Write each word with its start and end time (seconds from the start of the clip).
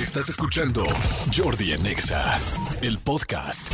Estás 0.00 0.28
escuchando 0.28 0.84
Jordi 1.34 1.72
en 1.72 1.86
Exa, 1.86 2.38
el 2.82 2.98
podcast. 2.98 3.68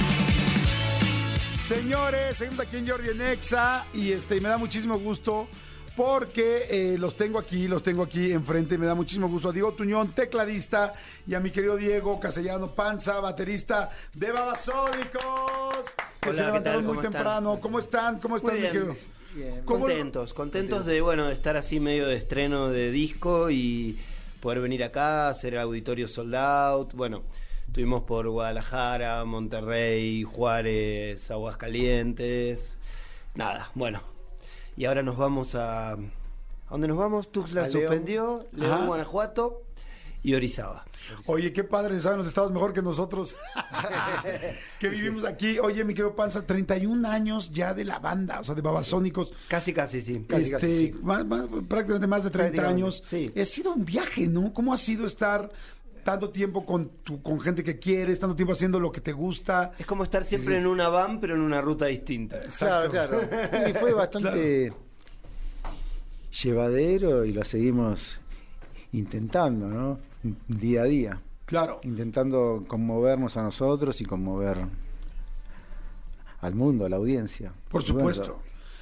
Señores, 1.55 2.39
seguimos 2.39 2.61
aquí 2.61 2.77
en 2.79 2.89
Jordi 2.89 3.11
en 3.11 3.21
Exa 3.23 3.87
y 3.93 4.13
este, 4.13 4.41
me 4.41 4.49
da 4.49 4.57
muchísimo 4.59 4.99
gusto 4.99 5.49
porque 5.97 6.67
eh, 6.71 6.97
los 6.99 7.17
tengo 7.17 7.39
aquí, 7.39 7.69
los 7.69 7.83
tengo 7.83 8.03
aquí 8.03 8.33
enfrente. 8.33 8.79
Me 8.79 8.87
da 8.87 8.95
muchísimo 8.95 9.29
gusto 9.29 9.51
a 9.51 9.53
Diego 9.53 9.73
Tuñón, 9.75 10.13
tecladista, 10.13 10.95
y 11.27 11.35
a 11.35 11.41
mi 11.41 11.51
querido 11.51 11.77
Diego 11.77 12.19
Castellano 12.19 12.75
Panza, 12.75 13.21
baterista 13.21 13.91
de 14.15 14.33
Babasónicos, 14.33 15.95
que 16.21 16.31
Hola, 16.31 16.35
se 16.35 16.41
¿qué 16.41 16.47
levantaron 16.47 16.85
muy 16.85 16.95
¿Cómo 16.97 17.01
están? 17.01 17.13
temprano. 17.13 17.59
¿Cómo 17.61 17.79
están? 17.79 18.19
¿Cómo 18.21 18.37
están, 18.37 18.55
mi 18.55 18.61
bien, 18.61 18.73
querido? 18.73 18.97
bien. 19.35 19.63
¿Cómo- 19.65 19.81
Contentos, 19.87 20.35
contentos 20.35 20.87
de 20.87 21.01
bueno 21.01 21.27
de 21.27 21.33
estar 21.35 21.57
así 21.57 21.81
medio 21.81 22.07
de 22.07 22.17
estreno 22.17 22.69
de 22.71 22.91
disco 22.91 23.51
y 23.51 23.99
poder 24.45 24.61
venir 24.61 24.85
acá, 24.85 25.31
hacer 25.31 25.55
el 25.55 25.61
auditorio 25.61 26.07
sold 26.07 26.35
out. 26.35 26.93
Bueno, 26.93 27.23
estuvimos 27.67 28.03
por 28.03 28.29
Guadalajara, 28.29 29.25
Monterrey, 29.25 30.23
Juárez, 30.23 31.31
Aguascalientes. 31.31 32.77
Nada, 33.35 33.71
bueno. 33.75 34.03
Y 34.77 34.85
ahora 34.85 35.03
nos 35.03 35.17
vamos 35.17 35.55
a. 35.55 35.93
¿A 35.93 35.97
dónde 36.69 36.89
nos 36.89 36.99
vamos? 36.99 37.33
Tuxtla 37.33 37.63
A 37.63 37.69
León. 37.69 37.81
suspendió, 37.81 38.47
León. 38.53 38.87
Guanajuato 38.87 39.63
y 40.25 40.35
Orizaba. 40.35 40.85
Oye, 41.27 41.53
qué 41.53 41.63
padre, 41.65 42.01
saben 42.01 42.19
los 42.19 42.27
estados 42.27 42.51
mejor 42.51 42.73
que 42.73 42.81
nosotros. 42.83 43.37
que 44.81 44.89
vivimos 44.89 45.25
aquí. 45.25 45.59
Oye, 45.59 45.85
mi 45.85 45.93
querido 45.95 46.15
Panza, 46.15 46.47
31 46.47 47.07
años 47.09 47.53
ya 47.53 47.75
de 47.75 47.85
la 47.85 47.99
banda, 47.99 48.41
o 48.41 48.45
sea, 48.45 48.55
de 48.55 48.63
Babasónicos. 48.63 49.33
Casi, 49.49 49.73
casi, 49.75 50.01
sí. 50.01 50.25
Casi, 50.27 50.45
este, 50.45 50.53
casi, 50.55 50.77
sí. 50.93 50.93
más- 51.03 51.27
más- 51.27 51.47
prácticamente 51.69 52.07
más 52.07 52.25
de 52.25 52.31
30 52.31 52.53
Prácticamente, 52.63 52.83
años. 52.85 53.03
sí. 53.05 53.31
Ha 53.39 53.45
sido 53.45 53.75
un 53.75 53.85
viaje, 53.85 54.27
¿no? 54.27 54.53
¿Cómo 54.55 54.73
ha 54.73 54.79
sido 54.79 55.07
estar 55.07 55.51
tanto 56.05 56.31
tiempo 56.31 56.65
con, 56.65 56.89
tu, 57.03 57.23
con 57.23 57.39
gente 57.41 57.63
que 57.63 57.79
quieres, 57.79 58.19
tanto 58.19 58.35
tiempo 58.35 58.55
haciendo 58.55 58.81
lo 58.81 58.91
que 58.91 59.03
te 59.03 59.13
gusta? 59.13 59.73
Es 59.79 59.85
como 59.85 60.05
estar 60.05 60.25
siempre 60.25 60.57
en 60.57 60.67
una 60.67 60.89
van, 60.89 61.21
pero 61.21 61.35
en 61.35 61.43
una 61.43 61.61
ruta 61.61 61.85
distinta. 61.87 62.41
Claro, 62.59 62.91
claro. 62.91 63.21
Y 63.69 63.75
fue 63.75 63.93
bastante 63.93 64.73
llevadero 66.43 67.25
y 67.25 67.33
lo 67.33 67.45
seguimos 67.45 68.19
intentando, 68.99 69.69
¿no? 69.69 69.99
Día 70.49 70.83
a 70.83 70.85
día. 70.85 71.21
Claro. 71.45 71.81
Intentando 71.83 72.65
conmovernos 72.67 73.37
a 73.37 73.43
nosotros 73.43 74.01
y 74.01 74.05
conmover 74.05 74.67
al 76.41 76.55
mundo, 76.55 76.87
a 76.87 76.89
la 76.89 76.97
audiencia. 76.97 77.53
Por 77.69 77.83
supuesto. 77.83 78.41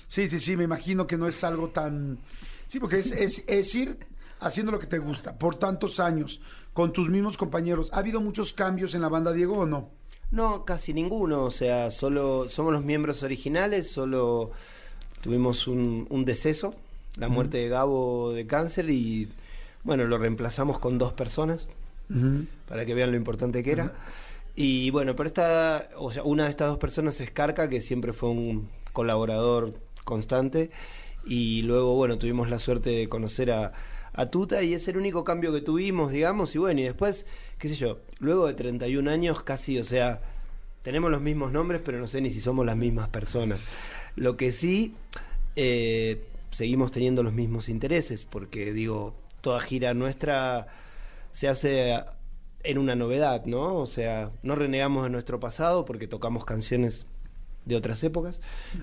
Sí, 0.09 0.29
sí, 0.29 0.41
sí, 0.41 0.57
me 0.57 0.65
imagino 0.65 1.07
que 1.07 1.17
no 1.17 1.27
es 1.27 1.43
algo 1.43 1.71
tan... 1.71 2.19
Sí, 2.69 2.79
porque 2.79 2.99
es, 2.99 3.13
es, 3.13 3.45
es 3.49 3.75
ir 3.75 3.99
haciendo 4.41 4.73
lo 4.73 4.79
que 4.79 4.87
te 4.87 4.99
gusta 4.99 5.39
por 5.39 5.57
tantos 5.57 6.01
años, 6.01 6.41
con 6.73 6.93
tus 6.93 7.09
mismos 7.09 7.37
compañeros. 7.37 7.91
¿Ha 7.93 7.99
habido 7.99 8.21
muchos 8.21 8.53
cambios 8.53 8.95
en 8.95 9.03
la 9.03 9.09
banda, 9.09 9.33
Diego, 9.33 9.59
o 9.59 9.67
no? 9.67 9.91
No, 10.31 10.65
casi 10.65 10.93
ninguno. 10.93 11.45
O 11.45 11.51
sea, 11.51 11.91
solo 11.91 12.49
somos 12.49 12.73
los 12.73 12.85
miembros 12.85 13.23
originales, 13.23 13.91
solo 13.91 14.53
tuvimos 15.21 15.67
un, 15.67 16.07
un 16.11 16.25
deceso, 16.25 16.75
la 17.17 17.29
muerte 17.29 17.59
de 17.59 17.69
Gabo 17.69 18.33
de 18.33 18.47
cáncer 18.47 18.91
y 18.91 19.29
bueno, 19.85 20.05
lo 20.05 20.19
reemplazamos 20.19 20.79
con 20.79 20.99
dos 20.99 21.13
personas 21.13 21.69
para 22.69 22.85
que 22.85 22.95
vean 22.95 23.11
lo 23.11 23.17
importante 23.17 23.63
que 23.63 23.73
era. 23.73 23.93
Y 24.55 24.91
bueno, 24.91 25.17
pero 25.17 25.29
esta, 25.29 25.89
o 25.97 26.13
sea, 26.13 26.23
una 26.25 26.45
de 26.45 26.51
estas 26.51 26.69
dos 26.69 26.79
personas 26.79 27.21
es 27.21 27.31
Carca, 27.31 27.69
que 27.69 27.81
siempre 27.81 28.13
fue 28.13 28.29
un 28.31 28.69
colaborador 28.93 29.75
constante. 30.05 30.71
Y 31.25 31.63
luego, 31.63 31.95
bueno, 31.95 32.19
tuvimos 32.19 32.51
la 32.51 32.59
suerte 32.59 32.91
de 32.91 33.09
conocer 33.09 33.51
a, 33.51 33.73
a 34.13 34.27
Tuta 34.27 34.63
y 34.63 34.75
es 34.75 34.87
el 34.89 34.97
único 34.97 35.25
cambio 35.25 35.53
que 35.53 35.61
tuvimos, 35.61 36.13
digamos. 36.13 36.55
Y 36.55 36.59
bueno, 36.59 36.81
y 36.81 36.85
después, 36.85 37.27
qué 37.59 37.69
sé 37.69 37.77
yo, 37.77 38.01
luego 38.19 38.47
de 38.47 38.55
31 38.55 39.11
años 39.11 39.43
casi, 39.43 39.79
o 39.79 39.85
sea, 39.85 40.21
tenemos 40.83 41.11
los 41.11 41.21
mismos 41.21 41.53
nombres, 41.53 41.81
pero 41.85 41.99
no 41.99 42.09
sé 42.09 42.21
ni 42.21 42.31
si 42.31 42.41
somos 42.41 42.67
las 42.67 42.77
mismas 42.77 43.09
personas. 43.09 43.61
Lo 44.17 44.37
que 44.37 44.53
sí, 44.53 44.95
eh, 45.57 46.23
seguimos 46.51 46.93
teniendo 46.93 47.23
los 47.23 47.33
mismos 47.33 47.69
intereses, 47.69 48.25
porque 48.25 48.73
digo, 48.73 49.15
toda 49.43 49.61
gira 49.61 49.93
nuestra 49.93 50.67
se 51.33 51.49
hace 51.49 51.95
en 52.65 52.79
una 52.79 52.95
novedad, 52.95 53.45
¿no? 53.45 53.75
O 53.77 53.87
sea, 53.87 54.31
no 54.43 54.55
renegamos 54.55 55.05
de 55.05 55.11
nuestro 55.11 55.39
pasado 55.41 55.85
porque 55.85 56.07
tocamos 56.09 56.45
canciones 56.47 57.07
de 57.67 57.77
otras 57.77 58.03
épocas, 58.03 58.41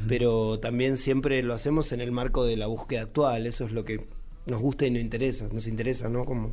pero 0.08 0.60
también 0.60 0.96
siempre 0.98 1.42
lo 1.44 1.54
hacemos 1.54 1.92
en 1.92 2.00
el 2.02 2.12
marco 2.12 2.46
de 2.46 2.56
la 2.58 2.68
búsqueda 2.68 3.02
actual, 3.02 3.46
eso 3.46 3.66
es 3.66 3.72
lo 3.72 3.84
que 3.84 4.08
nos 4.46 4.62
gusta 4.62 4.86
y 4.86 4.92
nos 4.92 5.02
interesa, 5.02 5.48
nos 5.52 5.68
interesa, 5.68 6.08
¿no? 6.10 6.24
Como 6.26 6.52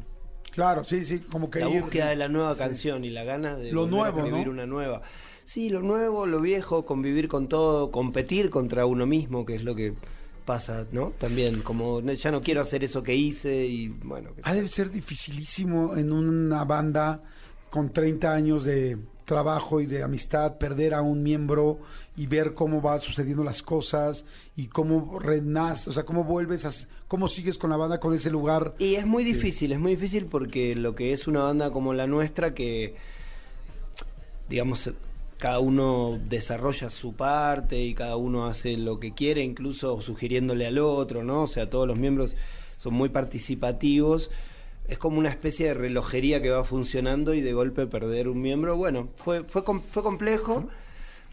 Claro, 0.53 0.85
sí, 0.85 1.05
sí, 1.05 1.19
como 1.19 1.51
que 1.51 1.61
la 1.61 1.69
ir- 1.69 1.83
búsqueda 1.83 2.09
de 2.09 2.17
la 2.17 2.29
nueva 2.29 2.57
canción 2.57 3.05
y 3.05 3.11
la 3.11 3.25
gana 3.25 3.57
de 3.57 3.73
Lo 3.73 3.85
a 3.85 3.89
nuevo, 3.89 4.27
una 4.51 4.67
nueva. 4.67 5.03
Sí, 5.45 5.69
lo 5.71 5.83
nuevo, 5.83 6.27
lo 6.27 6.41
viejo, 6.41 6.85
convivir 6.85 7.29
con 7.29 7.49
todo, 7.49 7.91
competir 7.91 8.51
contra 8.51 8.87
uno 8.87 9.07
mismo, 9.07 9.45
que 9.47 9.55
es 9.55 9.63
lo 9.65 9.75
que 9.77 9.95
pasa, 10.47 10.87
¿no? 10.93 11.11
También, 11.19 11.61
como 11.61 12.01
ya 12.01 12.31
no 12.31 12.41
quiero 12.41 12.63
hacer 12.63 12.83
eso 12.85 13.03
que 13.03 13.15
hice 13.15 13.67
y 13.67 13.89
bueno. 13.89 14.31
Ha 14.43 14.55
de 14.55 14.67
ser 14.69 14.91
dificilísimo 14.91 15.97
en 15.97 16.13
una 16.13 16.65
banda 16.65 17.23
con 17.69 17.93
30 17.93 18.33
años 18.33 18.65
de 18.65 18.97
trabajo 19.27 19.81
y 19.81 19.87
de 19.87 20.03
amistad 20.03 20.57
perder 20.57 20.95
a 20.95 21.03
un 21.03 21.23
miembro 21.23 21.81
y 22.17 22.27
ver 22.27 22.55
cómo 22.55 22.81
va 22.81 22.99
sucediendo 23.01 23.45
las 23.45 23.63
cosas 23.63 24.25
y 24.57 24.69
cómo 24.69 25.19
renace, 25.19 25.91
o 25.91 25.93
sea, 25.93 26.05
cómo 26.05 26.25
vuelves 26.25 26.65
a, 26.65 26.71
cómo 27.09 27.29
sigues 27.29 27.59
con 27.59 27.69
la 27.69 27.77
banda 27.77 28.01
con 28.01 28.15
ese 28.15 28.31
lugar. 28.31 28.75
Y 28.79 28.95
es 28.95 29.05
muy 29.05 29.25
difícil, 29.25 29.73
es 29.73 29.79
muy 29.79 29.97
difícil 29.97 30.27
porque 30.27 30.75
lo 30.75 30.95
que 30.95 31.13
es 31.13 31.27
una 31.27 31.43
banda 31.43 31.71
como 31.71 31.93
la 31.93 32.07
nuestra, 32.07 32.55
que 32.55 32.95
digamos, 34.49 34.91
cada 35.39 35.61
uno 35.61 36.19
desarrolla 36.29 36.91
su 36.91 37.15
parte 37.15 37.81
y 37.81 37.95
cada 37.95 38.17
uno 38.17 38.47
hace 38.47 38.77
lo 38.77 38.99
que 38.99 39.13
quiere, 39.13 39.43
incluso 39.43 40.01
sugiriéndole 40.01 40.67
al 40.67 40.79
otro, 40.79 41.23
¿no? 41.23 41.43
O 41.43 41.47
sea, 41.47 41.69
todos 41.69 41.87
los 41.87 41.99
miembros 41.99 42.35
son 42.79 42.95
muy 42.95 43.09
participativos. 43.11 44.31
Es 44.89 44.99
como 44.99 45.19
una 45.19 45.29
especie 45.29 45.69
de 45.69 45.75
relojería 45.75 46.41
que 46.41 46.51
va 46.51 46.65
funcionando 46.65 47.35
y 47.35 47.41
de 47.41 47.53
golpe 47.53 47.87
perder 47.87 48.29
un 48.29 48.41
miembro. 48.41 48.77
Bueno, 48.77 49.09
fue, 49.17 49.45
fue, 49.45 49.63
fue 49.91 50.03
complejo, 50.03 50.69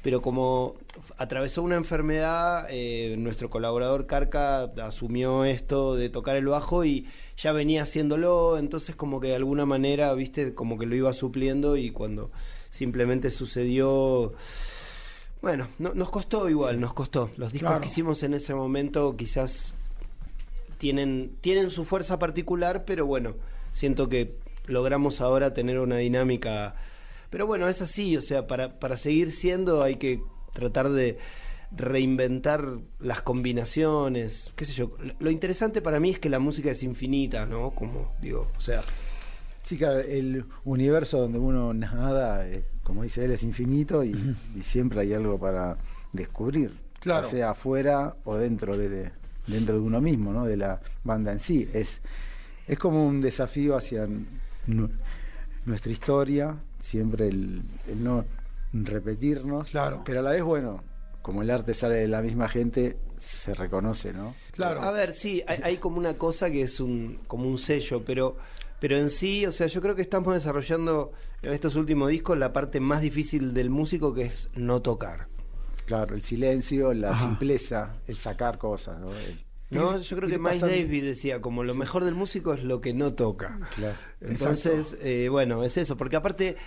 pero 0.01 0.21
como 0.21 0.75
atravesó 1.17 1.63
una 1.63 1.75
enfermedad, 1.75 2.67
eh, 2.69 3.15
nuestro 3.17 3.49
colaborador 3.49 4.05
Carca 4.05 4.63
asumió 4.83 5.45
esto 5.45 5.95
de 5.95 6.09
tocar 6.09 6.35
el 6.35 6.47
bajo 6.47 6.83
y 6.83 7.07
ya 7.37 7.53
venía 7.53 7.83
haciéndolo, 7.83 8.57
entonces 8.57 8.95
como 8.95 9.21
que 9.21 9.27
de 9.27 9.35
alguna 9.35 9.65
manera, 9.65 10.13
viste, 10.13 10.53
como 10.53 10.77
que 10.77 10.87
lo 10.87 10.95
iba 10.95 11.13
supliendo 11.13 11.77
y 11.77 11.91
cuando 11.91 12.31
simplemente 12.73 13.29
sucedió... 13.29 14.33
Bueno, 15.43 15.67
no- 15.77 15.93
nos 15.93 16.09
costó 16.09 16.49
igual, 16.49 16.79
nos 16.79 16.93
costó. 16.93 17.29
Los 17.37 17.51
discos 17.53 17.69
Claro. 17.69 17.81
que 17.81 17.87
hicimos 17.87 18.23
en 18.23 18.33
ese 18.33 18.55
momento 18.55 19.15
quizás 19.15 19.75
tienen, 20.79 21.35
tienen 21.41 21.69
su 21.69 21.85
fuerza 21.85 22.17
particular, 22.17 22.83
pero 22.85 23.05
bueno, 23.05 23.35
siento 23.73 24.09
que 24.09 24.35
logramos 24.65 25.21
ahora 25.21 25.53
tener 25.53 25.79
una 25.79 25.97
dinámica. 25.97 26.75
Pero 27.29 27.45
bueno, 27.45 27.67
es 27.67 27.81
así, 27.81 28.17
o 28.17 28.21
sea, 28.23 28.47
para, 28.47 28.79
para 28.79 28.97
seguir 28.97 29.31
siendo 29.31 29.83
hay 29.83 29.97
que 29.97 30.21
tratar 30.53 30.89
de 30.89 31.19
reinventar 31.75 32.79
las 32.99 33.21
combinaciones, 33.21 34.51
qué 34.55 34.65
sé 34.65 34.73
yo. 34.73 34.95
Lo- 34.99 35.13
Lo 35.19 35.29
interesante 35.31 35.81
para 35.81 35.99
mí 35.99 36.09
es 36.11 36.19
que 36.19 36.29
la 36.29 36.39
música 36.39 36.71
es 36.71 36.81
infinita, 36.83 37.45
¿no? 37.45 37.71
Como 37.71 38.13
digo, 38.21 38.49
o 38.57 38.61
sea, 38.61 38.81
Sí, 39.63 39.77
claro, 39.77 39.99
el 39.99 40.45
universo 40.65 41.19
donde 41.19 41.39
uno 41.39 41.73
nada, 41.73 42.47
eh, 42.47 42.63
como 42.83 43.03
dice 43.03 43.23
él, 43.25 43.31
es 43.31 43.43
infinito 43.43 44.03
y, 44.03 44.35
y 44.55 44.61
siempre 44.63 44.99
hay 45.01 45.13
algo 45.13 45.39
para 45.39 45.77
descubrir. 46.11 46.71
Claro. 46.99 47.23
Ya 47.23 47.29
sea 47.29 47.49
afuera 47.51 48.15
o 48.25 48.35
dentro 48.37 48.77
de, 48.77 48.89
de- 48.89 49.11
dentro 49.47 49.75
de 49.75 49.81
uno 49.81 49.99
mismo, 50.01 50.31
¿no? 50.33 50.45
De 50.45 50.55
la 50.57 50.79
banda 51.03 51.31
en 51.31 51.39
sí. 51.39 51.67
Es, 51.73 52.01
es 52.67 52.77
como 52.79 53.05
un 53.05 53.19
desafío 53.21 53.75
hacia 53.75 54.07
nu- 54.67 54.89
nuestra 55.65 55.91
historia, 55.91 56.55
siempre 56.81 57.27
el, 57.27 57.61
el 57.87 58.03
no 58.03 58.25
repetirnos. 58.73 59.69
Claro. 59.69 60.01
Pero 60.05 60.19
a 60.19 60.23
la 60.23 60.31
vez, 60.31 60.43
bueno, 60.43 60.83
como 61.21 61.41
el 61.41 61.49
arte 61.49 61.73
sale 61.73 61.95
de 61.95 62.07
la 62.07 62.21
misma 62.21 62.47
gente, 62.49 62.97
se 63.17 63.53
reconoce, 63.55 64.13
¿no? 64.13 64.35
Claro. 64.51 64.81
A 64.81 64.91
ver, 64.91 65.13
sí, 65.13 65.43
hay, 65.47 65.59
hay 65.63 65.77
como 65.77 65.97
una 65.97 66.15
cosa 66.17 66.51
que 66.51 66.61
es 66.63 66.79
un 66.79 67.19
como 67.27 67.47
un 67.47 67.57
sello, 67.57 68.03
pero 68.05 68.37
pero 68.83 68.97
en 68.97 69.09
sí, 69.09 69.45
o 69.45 69.53
sea, 69.53 69.67
yo 69.67 69.81
creo 69.81 69.95
que 69.95 70.01
estamos 70.01 70.33
desarrollando 70.33 71.13
en 71.41 71.53
estos 71.53 71.75
últimos 71.75 72.09
discos 72.09 72.37
la 72.37 72.51
parte 72.51 72.81
más 72.81 72.99
difícil 72.99 73.53
del 73.53 73.69
músico 73.69 74.13
que 74.13 74.23
es 74.23 74.49
no 74.55 74.81
tocar. 74.81 75.29
Claro, 75.85 76.15
el 76.15 76.21
silencio, 76.21 76.93
la 76.93 77.11
Ajá. 77.11 77.23
simpleza, 77.29 77.95
el 78.07 78.17
sacar 78.17 78.57
cosas, 78.57 78.99
¿no? 78.99 79.09
El- 79.11 79.39
No, 79.69 79.97
yo 80.01 80.17
creo 80.17 80.29
que 80.29 80.37
Miles 80.37 80.59
Davis 80.59 81.01
decía, 81.01 81.39
como 81.39 81.63
lo 81.63 81.75
mejor 81.75 82.03
del 82.03 82.13
músico 82.13 82.53
es 82.53 82.65
lo 82.65 82.81
que 82.81 82.93
no 82.93 83.13
toca. 83.13 83.57
Claro. 83.77 83.95
Entonces, 84.19 84.97
eh, 85.01 85.29
bueno, 85.29 85.63
es 85.63 85.77
eso, 85.77 85.95
porque 85.95 86.17
aparte, 86.17 86.57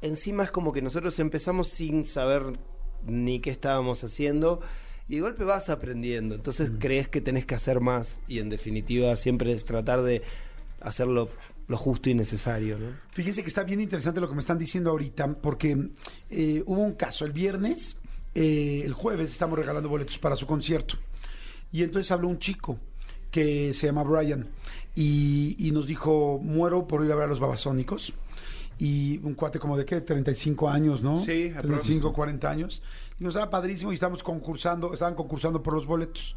encima 0.00 0.44
es 0.44 0.52
como 0.52 0.72
que 0.72 0.80
nosotros 0.80 1.18
empezamos 1.18 1.70
sin 1.70 2.04
saber 2.04 2.56
ni 3.04 3.40
qué 3.40 3.50
estábamos 3.50 4.04
haciendo, 4.04 4.60
y 5.08 5.16
de 5.16 5.22
golpe 5.22 5.42
vas 5.42 5.70
aprendiendo, 5.70 6.36
entonces 6.36 6.70
crees 6.78 7.08
que 7.08 7.20
tenés 7.20 7.44
que 7.46 7.56
hacer 7.56 7.80
más, 7.80 8.20
y 8.28 8.38
en 8.38 8.48
definitiva 8.48 9.16
siempre 9.16 9.50
es 9.50 9.64
tratar 9.64 10.02
de 10.02 10.22
hacerlo 10.80 11.30
lo 11.66 11.76
justo 11.76 12.10
y 12.10 12.14
necesario, 12.14 12.78
¿no? 12.78 12.86
Fíjense 13.10 13.42
que 13.42 13.48
está 13.48 13.62
bien 13.62 13.80
interesante 13.80 14.20
lo 14.20 14.28
que 14.28 14.34
me 14.34 14.40
están 14.40 14.58
diciendo 14.58 14.90
ahorita, 14.90 15.34
porque 15.38 15.90
eh, 16.30 16.62
hubo 16.66 16.82
un 16.82 16.94
caso 16.94 17.24
el 17.24 17.32
viernes, 17.32 17.96
eh, 18.34 18.82
el 18.84 18.92
jueves 18.92 19.30
estamos 19.30 19.58
regalando 19.58 19.88
boletos 19.88 20.18
para 20.18 20.36
su 20.36 20.46
concierto. 20.46 20.96
Y 21.72 21.82
entonces 21.82 22.10
habló 22.12 22.28
un 22.28 22.38
chico 22.38 22.78
que 23.30 23.74
se 23.74 23.86
llama 23.86 24.04
Brian 24.04 24.46
y, 24.94 25.56
y 25.58 25.72
nos 25.72 25.86
dijo, 25.86 26.38
muero 26.42 26.86
por 26.86 27.04
ir 27.04 27.10
a 27.12 27.16
ver 27.16 27.24
a 27.24 27.28
los 27.28 27.40
babasónicos. 27.40 28.12
Y 28.78 29.20
un 29.22 29.34
cuate 29.34 29.58
como 29.58 29.76
de 29.76 29.84
qué, 29.84 30.00
35 30.00 30.68
años, 30.68 31.02
¿no? 31.02 31.20
Sí, 31.20 31.52
35, 31.60 32.12
40 32.12 32.50
años. 32.50 32.82
Y 33.18 33.24
nos 33.24 33.34
estaba 33.34 33.50
padrísimo 33.50 33.92
y 33.92 33.94
estábamos 33.94 34.22
concursando, 34.22 34.92
estaban 34.92 35.14
concursando 35.14 35.62
por 35.62 35.74
los 35.74 35.86
boletos. 35.86 36.34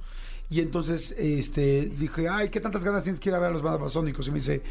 Y 0.49 0.61
entonces 0.61 1.13
este, 1.17 1.91
dije, 1.97 2.29
ay, 2.29 2.49
¿qué 2.49 2.61
tantas 2.61 2.83
ganas 2.83 3.03
tienes 3.03 3.19
que 3.19 3.29
ir 3.29 3.35
a 3.35 3.39
ver 3.39 3.49
a 3.49 3.53
los 3.53 3.61
babasónicos? 3.61 4.27
Y 4.27 4.31
me 4.31 4.37
dice, 4.37 4.61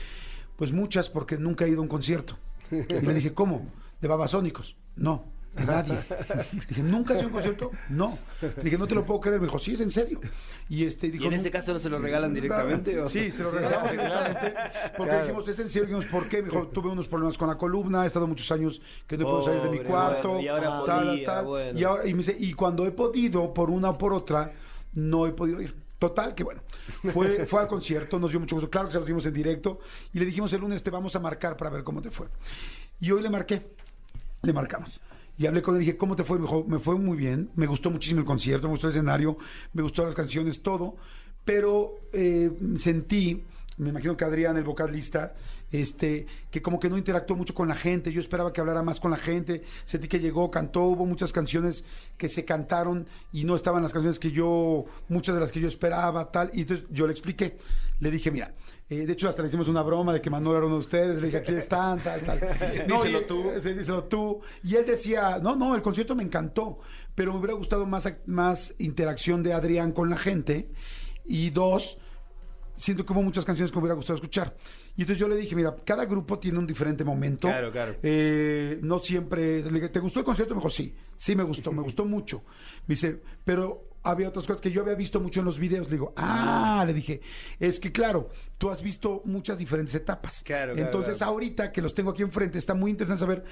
pues 0.57 0.73
muchas, 0.73 1.09
porque 1.11 1.37
nunca 1.39 1.65
he 1.65 1.69
ido 1.69 1.79
a 1.81 1.83
un 1.83 1.89
concierto. 1.89 2.37
Y 2.71 2.77
le 3.07 3.15
dije, 3.15 3.33
¿cómo? 3.33 3.67
¿De 4.01 4.09
babasónicos? 4.09 4.77
No, 4.97 5.25
de 5.55 5.65
nadie. 5.67 5.97
dije, 6.69 6.83
¿nunca 6.83 7.15
has 7.15 7.21
ido 7.21 7.27
a 7.27 7.29
un 7.29 7.33
concierto? 7.35 7.71
No. 7.91 8.19
Le 8.43 8.63
dije, 8.65 8.77
no 8.79 8.87
te 8.87 8.95
lo 8.95 9.05
puedo 9.07 9.21
creer. 9.21 9.41
Me 9.41 9.47
dijo, 9.47 9.59
sí, 9.59 9.75
es 9.75 9.81
en 9.81 9.91
serio. 9.91 10.21
Y, 10.69 10.85
este, 10.85 11.11
dijo, 11.11 11.25
¿Y 11.25 11.27
en 11.29 11.35
ese 11.35 11.45
"Nu- 11.49 11.53
caso 11.53 11.73
no 11.73 11.79
se 11.79 11.89
lo 11.89 11.99
regalan 11.99 12.35
directamente? 12.35 12.99
o? 13.01 13.09
Sí, 13.09 13.31
se 13.31 13.43
lo 13.43 13.51
regalamos 13.53 13.91
directamente. 13.91 14.55
Porque 14.97 15.11
Claro. 15.13 15.27
dijimos, 15.27 15.49
es 15.49 15.59
en 15.61 15.69
serio. 15.69 15.87
Dijimos, 15.89 16.07
¿por 16.07 16.29
qué? 16.29 16.43
Me 16.43 16.49
dijo, 16.51 16.67
tuve 16.69 16.91
unos 16.91 17.07
problemas 17.09 17.39
con 17.39 17.49
la 17.49 17.57
columna, 17.57 18.05
he 18.05 18.07
estado 18.07 18.27
muchos 18.27 18.51
años 18.53 18.81
que 19.07 19.17
no 19.17 19.25
puedo 19.25 19.43
salir 19.43 19.63
de 19.63 19.71
mi 19.71 19.77
Pobre, 19.79 19.89
cuarto. 19.91 20.29
bueno, 20.29 20.43
y 20.43 20.49
ahora 20.49 20.63
tal, 20.69 20.85
tal, 20.87 21.07
podía, 21.09 21.27
tal. 21.27 21.45
bueno. 21.47 21.79
Y, 21.79 21.85
ahora, 21.85 22.07
y 22.07 22.13
me 22.15 22.19
dice, 22.19 22.37
y 22.39 22.53
cuando 22.55 22.85
he 22.87 22.91
podido, 22.91 23.55
por 23.55 23.71
una 23.71 23.91
o 23.91 23.99
por 23.99 24.13
otra, 24.13 24.53
no 24.95 25.27
he 25.27 25.33
podido 25.33 25.61
ir. 25.63 25.75
Total, 26.09 26.37
que 26.37 26.45
bueno, 26.45 26.63
fue, 27.13 27.47
fue 27.47 27.61
al 27.61 27.67
concierto, 27.67 28.21
nos 28.21 28.31
dio 28.31 28.39
mucho 28.39 28.55
gusto, 28.55 28.71
claro 28.71 28.87
que 28.87 28.93
se 28.93 29.01
lo 29.01 29.05
dimos 29.05 29.27
en 29.27 29.35
directo, 29.35 29.81
y 30.13 30.21
le 30.21 30.25
dijimos 30.25 30.53
el 30.53 30.61
lunes, 30.61 30.81
te 30.85 30.91
vamos 30.91 31.17
a 31.17 31.19
marcar 31.19 31.57
para 31.57 31.69
ver 31.69 31.83
cómo 31.83 32.01
te 32.01 32.13
fue. 32.13 32.29
Y 33.01 33.11
hoy 33.11 33.23
le 33.23 33.29
marqué, 33.29 33.67
le 34.43 34.53
marcamos. 34.53 35.01
Y 35.37 35.47
hablé 35.47 35.63
con 35.63 35.75
él 35.75 35.83
y 35.83 35.87
dije, 35.87 35.99
¿cómo 35.99 36.15
te 36.15 36.23
fue? 36.23 36.39
Me 36.39 36.43
dijo, 36.47 36.65
me 36.65 36.79
fue 36.79 36.95
muy 36.95 37.17
bien, 37.17 37.51
me 37.57 37.67
gustó 37.67 37.91
muchísimo 37.91 38.21
el 38.21 38.27
concierto, 38.27 38.69
me 38.69 38.75
gustó 38.75 38.87
el 38.87 38.93
escenario, 38.93 39.37
me 39.73 39.83
gustó 39.83 40.05
las 40.05 40.15
canciones, 40.15 40.63
todo, 40.63 40.95
pero 41.45 41.97
eh, 42.13 42.53
sentí, 42.77 43.43
me 43.79 43.89
imagino 43.89 44.17
que 44.17 44.25
Adrián, 44.25 44.57
el 44.57 44.65
vocalista, 44.65 45.35
este, 45.73 46.27
que 46.51 46.63
como 46.63 46.79
que 46.79 46.89
no 46.89 46.97
interactuó 46.97 47.37
mucho 47.37 47.55
con 47.55 47.69
la 47.69 47.75
gente, 47.75 48.13
yo 48.13 48.21
esperaba 48.21 48.53
que 48.53 48.61
hablara 48.61 48.83
más 48.83 49.01
con 49.01 49.11
la 49.11 49.17
gente, 49.17 49.63
sentí 49.85 50.09
que 50.09 50.21
llegó, 50.21 50.51
cantó, 50.51 50.83
hubo 50.85 51.07
muchas 51.07 51.33
canciones 51.33 51.85
que 52.17 52.29
se 52.29 52.45
cantaron 52.45 53.07
y 53.33 53.45
no 53.45 53.57
estaban 53.57 53.83
las 53.83 53.93
canciones 53.93 54.19
que 54.19 54.31
yo, 54.31 54.85
muchas 55.09 55.35
de 55.35 55.41
las 55.41 55.53
que 55.53 55.61
yo 55.61 55.69
esperaba, 55.69 56.31
tal, 56.31 56.51
y 56.53 56.63
entonces 56.63 56.87
yo 56.91 57.07
le 57.07 57.13
expliqué, 57.13 57.59
le 58.01 58.11
dije, 58.11 58.31
mira, 58.31 58.55
eh, 58.89 59.05
de 59.05 59.13
hecho 59.13 59.29
hasta 59.29 59.43
le 59.43 59.49
hicimos 59.49 59.67
una 59.67 59.83
broma 59.83 60.13
de 60.13 60.21
que 60.21 60.31
Manolo 60.31 60.57
era 60.59 60.67
uno 60.67 60.77
de 60.77 60.81
ustedes, 60.81 61.17
le 61.21 61.27
dije, 61.27 61.39
aquí 61.39 61.53
están, 61.55 61.99
tal, 61.99 62.21
tal. 62.21 62.39
Díselo 62.87 63.21
y- 63.21 63.27
tú. 63.27 63.45
Sí, 63.59 63.73
díselo 63.73 64.05
tú. 64.05 64.41
Y 64.63 64.77
él 64.77 64.87
decía, 64.87 65.41
no, 65.43 65.57
no, 65.57 65.75
el 65.75 65.83
concierto 65.83 66.15
me 66.15 66.23
encantó, 66.23 66.79
pero 67.17 67.33
me 67.33 67.39
hubiera 67.41 67.55
gustado 67.55 67.85
más, 67.87 68.09
más 68.27 68.75
interacción 68.79 69.43
de 69.43 69.53
Adrián 69.55 69.91
con 69.91 70.09
la 70.09 70.17
gente. 70.17 70.71
Y 71.25 71.51
dos, 71.51 71.99
siento 72.77 73.05
que 73.05 73.13
hubo 73.13 73.23
muchas 73.23 73.45
canciones 73.45 73.73
que 73.73 73.77
me 73.79 73.83
hubiera 73.83 73.97
gustado 73.97 74.19
escuchar. 74.19 74.55
Y 74.97 75.03
entonces 75.03 75.19
yo 75.19 75.29
le 75.29 75.37
dije, 75.37 75.55
mira, 75.55 75.77
cada 75.85 76.07
grupo 76.07 76.39
tiene 76.39 76.59
un 76.59 76.67
diferente 76.67 77.05
momento. 77.05 77.49
Claro, 77.49 77.71
claro. 77.71 77.97
Eh, 78.03 78.79
no 78.83 78.99
siempre. 78.99 79.63
le 79.63 79.71
dije, 79.71 79.89
¿Te 79.91 80.01
gustó 80.01 80.21
el 80.21 80.25
concierto? 80.25 80.55
Me 80.55 80.61
dijo, 80.61 80.71
sí, 80.71 80.95
sí 81.17 81.37
me 81.37 81.43
gustó, 81.43 81.71
me 81.71 81.83
gustó 81.83 82.05
mucho. 82.05 82.43
Me 82.87 82.95
dice, 82.95 83.21
pero 83.45 83.91
había 84.03 84.29
otras 84.29 84.47
cosas 84.47 84.63
que 84.63 84.71
yo 84.71 84.83
había 84.83 84.95
visto 84.95 85.21
mucho 85.21 85.41
en 85.41 85.47
los 85.47 85.59
videos. 85.59 85.87
Le 85.89 85.93
digo, 85.93 86.15
ah, 86.17 86.85
le 86.87 86.95
dije, 86.95 87.21
es 87.61 87.79
que 87.79 87.93
claro, 87.93 88.31
tú 88.57 88.71
has 88.71 88.83
visto 88.83 89.23
muchas 89.25 89.59
diferentes 89.59 89.95
etapas. 89.95 90.43
Claro, 90.43 90.73
claro, 90.73 90.87
Entonces, 90.87 91.19
claro. 91.19 91.33
ahorita 91.33 91.73
que 91.73 91.83
los 91.83 91.95
tengo 91.95 92.11
aquí 92.13 92.23
enfrente, 92.23 92.57
está 92.57 92.75
muy 92.75 92.91
interesante 92.91 93.21
saber. 93.21 93.45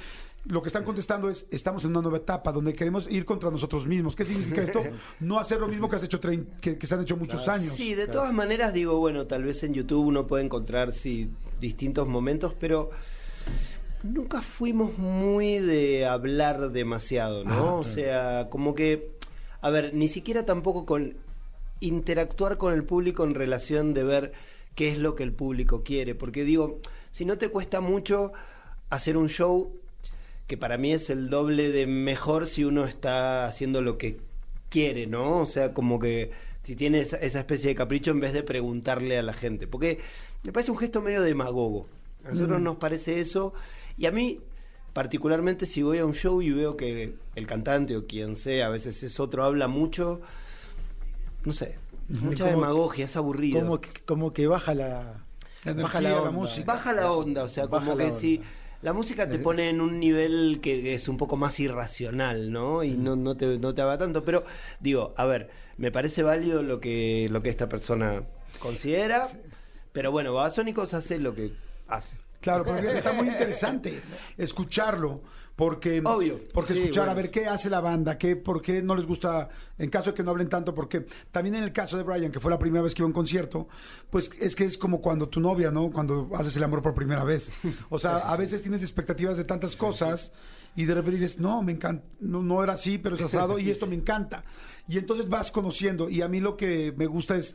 Lo 0.47 0.61
que 0.63 0.69
están 0.69 0.85
contestando 0.85 1.31
es: 1.31 1.47
estamos 1.51 1.85
en 1.85 1.91
una 1.91 2.03
nueva 2.03 2.19
etapa 2.19 2.53
donde 2.53 2.75
queremos 2.75 3.11
ir 3.11 3.25
contra 3.25 3.51
nosotros 3.51 3.87
mismos. 3.87 4.15
¿Qué 4.15 4.25
significa 4.25 4.63
esto? 4.63 4.83
No 5.21 5.39
hacer 5.39 5.59
lo 5.59 5.69
mismo 5.69 5.89
que 5.89 5.97
has 5.97 6.03
hecho 6.05 6.21
trein- 6.21 6.47
que, 6.61 6.77
que 6.77 6.87
se 6.87 6.95
han 6.95 7.01
hecho 7.03 7.17
muchos 7.17 7.49
años. 7.49 7.73
Sí, 7.75 7.95
de 7.95 8.07
todas 8.09 8.33
maneras 8.33 8.75
digo, 8.75 8.99
bueno, 8.99 9.27
tal 9.27 9.45
vez 9.45 9.63
en 9.63 9.73
YouTube 9.73 10.07
uno 10.07 10.27
puede 10.27 10.45
encontrar 10.45 10.93
sí, 10.93 11.31
distintos 11.61 12.07
momentos, 12.07 12.55
pero 12.59 12.91
nunca 14.03 14.43
fuimos 14.43 14.99
muy 14.99 15.59
de 15.61 16.05
hablar 16.07 16.73
demasiado, 16.73 17.45
¿no? 17.45 17.53
Ah, 17.55 17.75
o 17.75 17.85
sea, 17.85 18.49
como 18.51 18.75
que, 18.75 19.13
a 19.63 19.71
ver, 19.71 19.95
ni 19.95 20.09
siquiera 20.09 20.45
tampoco 20.45 20.85
con 20.85 21.17
interactuar 21.81 22.59
con 22.59 22.75
el 22.75 22.85
público 22.85 23.25
en 23.25 23.35
relación 23.35 23.95
de 23.95 24.05
ver 24.05 24.33
qué 24.75 24.89
es 24.91 24.99
lo 24.99 25.15
que 25.15 25.23
el 25.23 25.33
público 25.33 25.83
quiere, 25.85 26.15
porque 26.15 26.45
digo, 26.45 26.81
si 27.11 27.25
no 27.25 27.39
te 27.39 27.49
cuesta 27.49 27.81
mucho 27.81 28.33
hacer 28.91 29.17
un 29.17 29.29
show 29.29 29.81
que 30.47 30.57
para 30.57 30.77
mí 30.79 30.93
es 30.93 31.11
el 31.11 31.31
doble 31.31 31.71
de 31.71 31.87
mejor 31.87 32.47
si 32.47 32.65
uno 32.65 32.85
está 32.85 33.47
haciendo 33.47 33.81
lo 33.83 33.97
que 33.99 34.19
quiere, 34.69 35.07
¿no? 35.07 35.39
O 35.39 35.47
sea, 35.47 35.73
como 35.73 35.99
que 35.99 36.31
si 36.63 36.77
tiene 36.77 37.01
esa, 37.01 37.17
esa 37.19 37.39
especie 37.41 37.69
de 37.69 37.75
capricho 37.75 38.11
en 38.11 38.21
vez 38.21 38.33
de 38.33 38.43
preguntarle 38.43 39.19
a 39.19 39.23
la 39.23 39.33
gente. 39.33 39.67
Porque 39.67 39.99
me 40.43 40.53
parece 40.53 40.71
un 40.71 40.79
gesto 40.79 41.01
medio 41.01 41.23
demagogo. 41.23 41.87
A 42.25 42.31
nosotros 42.31 42.61
nos 42.61 42.77
parece 42.77 43.21
eso. 43.21 43.53
Y 43.99 44.07
a 44.07 44.11
mí, 44.11 44.41
particularmente, 44.93 45.67
si 45.67 45.83
voy 45.83 45.99
a 45.99 46.07
un 46.07 46.15
show 46.15 46.41
y 46.43 46.51
veo 46.51 46.77
que 46.77 47.15
el 47.35 47.47
cantante 47.47 47.97
o 47.97 48.07
quien 48.07 48.37
sea, 48.37 48.67
a 48.67 48.69
veces 48.71 49.03
es 49.03 49.21
otro, 49.21 49.45
habla 49.45 49.69
mucho, 49.69 50.21
no 51.45 51.53
sé, 51.53 51.77
mucha 52.09 52.45
Como- 52.45 52.57
demagogia, 52.61 53.05
es 53.07 53.17
aburrido. 53.17 53.61
Como 53.61 53.81
que, 53.81 53.91
como 54.07 54.33
que 54.33 54.47
baja 54.47 54.75
la, 54.75 55.25
La 55.65 55.73
baja 55.75 56.01
la, 56.01 56.11
la 56.11 56.19
onda. 56.21 56.31
música. 56.31 56.65
Baja 56.67 56.93
la 56.93 57.13
onda, 57.13 57.45
o 57.45 57.49
sea, 57.49 57.67
Baja 57.67 57.85
como 57.87 57.97
que 57.99 58.13
si 58.13 58.37
onda. 58.39 58.49
La 58.85 58.93
música 58.93 59.27
te 59.27 59.39
pone 59.39 59.71
en 59.71 59.81
un 59.81 59.99
nivel 59.99 60.61
que 60.61 60.93
es 60.93 61.09
un 61.09 61.17
poco 61.17 61.39
más 61.39 61.59
irracional, 61.59 62.53
¿no? 62.53 62.85
Y 62.85 62.91
no, 62.91 63.17
no 63.17 63.35
te, 63.35 63.59
no 63.59 63.75
te 63.75 63.81
tanto. 63.97 64.25
Pero, 64.25 64.45
digo, 64.79 65.15
a 65.17 65.25
ver, 65.25 65.49
me 65.79 65.91
parece 65.91 66.23
válido 66.23 66.63
lo 66.63 66.81
que, 66.81 67.27
lo 67.31 67.41
que 67.41 67.49
esta 67.49 67.67
persona 67.67 68.25
considera, 68.59 69.27
pero 69.93 70.13
bueno, 70.13 70.35
Babasónicos 70.35 70.93
hace 70.93 71.19
lo 71.19 71.35
que 71.35 71.53
hace. 71.89 72.19
Claro, 72.43 72.67
fíjate, 72.67 72.99
está 72.99 73.15
muy 73.15 73.27
interesante 73.31 74.03
escucharlo, 74.37 75.23
porque, 75.57 76.03
Obvio. 76.05 76.41
porque 76.53 76.73
Sí, 76.73 76.81
escuchar 76.81 77.09
a 77.09 77.15
ver 77.15 77.31
qué 77.31 77.47
hace 77.47 77.71
la 77.71 77.81
banda, 77.81 78.19
qué, 78.19 78.35
por 78.35 78.61
qué 78.61 78.83
no 78.83 78.95
les 78.97 79.07
gusta, 79.07 79.49
en 79.79 79.89
caso 79.89 80.11
de 80.11 80.15
que 80.15 80.25
no 80.25 80.33
hablen 80.33 80.49
tanto, 80.49 80.75
porque 80.75 81.07
también 81.31 81.55
en 81.55 81.63
el 81.63 81.73
caso 81.73 81.97
de 81.97 82.03
Brian, 82.03 82.33
que 82.33 82.41
fue 82.41 82.51
la 82.51 82.59
primera 82.59 82.83
vez 82.83 82.95
que 82.95 83.03
iba 83.03 83.07
a 83.07 83.09
un 83.09 83.13
concierto, 83.13 83.69
pues 84.11 84.31
es 84.41 84.57
que 84.57 84.65
es 84.65 84.77
como 84.77 85.01
cuando 85.01 85.29
tu 85.29 85.39
novia, 85.39 85.71
¿no? 85.71 85.91
Cuando 85.91 86.29
haces 86.35 86.57
el 86.57 86.65
amor 86.65 86.83
por 86.83 86.95
primera 86.95 87.23
vez. 87.23 87.53
O 87.89 87.99
sea, 87.99 88.17
a 88.33 88.37
veces 88.37 88.63
tienes 88.63 88.83
expectativas 88.83 89.37
de 89.37 89.45
tantas 89.45 89.77
cosas 89.77 90.33
y 90.75 90.87
de 90.87 90.95
repente 90.95 91.21
dices, 91.21 91.39
no, 91.39 91.63
me 91.63 91.73
encanta, 91.73 92.05
no, 92.19 92.43
no 92.43 92.63
era 92.63 92.73
así, 92.73 92.99
pero 92.99 93.15
es 93.15 93.23
asado 93.23 93.59
y 93.61 93.71
esto 93.71 93.87
me 93.87 93.95
encanta. 93.95 94.45
Y 94.89 94.99
entonces 94.99 95.29
vas 95.29 95.53
conociendo 95.53 96.11
y 96.11 96.21
a 96.23 96.29
mí 96.29 96.41
lo 96.41 96.57
que 96.57 96.93
me 96.97 97.07
gusta 97.07 97.37
es 97.37 97.55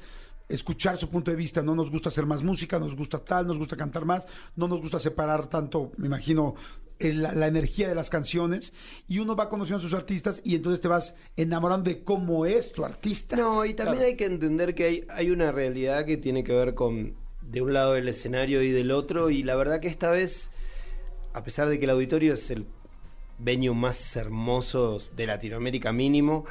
escuchar 0.50 0.98
su 0.98 1.10
punto 1.10 1.32
de 1.32 1.38
vista, 1.38 1.62
no 1.62 1.76
nos 1.76 1.92
gusta 1.92 2.10
hacer 2.10 2.26
más 2.26 2.44
música, 2.44 2.80
nos 2.80 2.96
gusta 2.96 3.20
tal, 3.20 3.48
nos 3.48 3.58
gusta 3.60 3.78
cantar 3.78 4.04
más, 4.06 4.28
no 4.56 4.68
nos 4.68 4.82
gusta 4.82 5.00
separar 5.00 5.48
tanto, 5.48 5.92
me 5.98 6.08
imagino, 6.08 6.56
el- 6.98 7.22
la, 7.22 7.32
la 7.34 7.48
energía 7.48 7.88
de 7.88 7.96
las 7.96 8.10
canciones 8.10 8.74
y 9.08 9.20
uno 9.20 9.36
va 9.36 9.48
conociendo 9.48 9.78
a 9.78 9.82
sus 9.82 9.94
artistas 9.94 10.42
y 10.44 10.56
entonces 10.56 10.82
te 10.82 10.88
vas 10.90 11.16
enamorando 11.38 11.90
de 11.90 12.04
cómo 12.04 12.46
es 12.46 12.74
tu 12.74 12.84
artista. 12.84 13.38
No, 13.38 13.64
y 13.64 13.74
también 13.74 13.98
Claro. 14.00 14.08
hay 14.10 14.18
que 14.18 14.26
entender 14.26 14.76
que 14.76 14.84
hay, 14.84 15.06
hay 15.10 15.30
una 15.32 15.52
realidad 15.54 16.04
que 16.06 16.18
tiene 16.18 16.44
que 16.44 16.52
ver 16.52 16.74
con 16.74 17.16
de 17.42 17.62
un 17.62 17.72
lado 17.74 17.94
del 17.94 18.08
escenario 18.10 18.62
y 18.62 18.72
del 18.72 18.92
otro, 18.92 19.30
y 19.30 19.44
la 19.44 19.56
verdad 19.56 19.80
que 19.80 19.88
esta 19.88 20.12
vez, 20.12 20.52
a 21.34 21.44
pesar 21.44 21.70
de 21.70 21.80
que 21.80 21.86
el 21.86 21.92
auditorio 21.92 22.34
es 22.34 22.52
el 22.52 22.66
venue 23.40 23.74
más 23.74 24.16
hermoso 24.18 24.98
de 25.16 25.26
Latinoamérica 25.26 25.94
mínimo, 25.94 26.46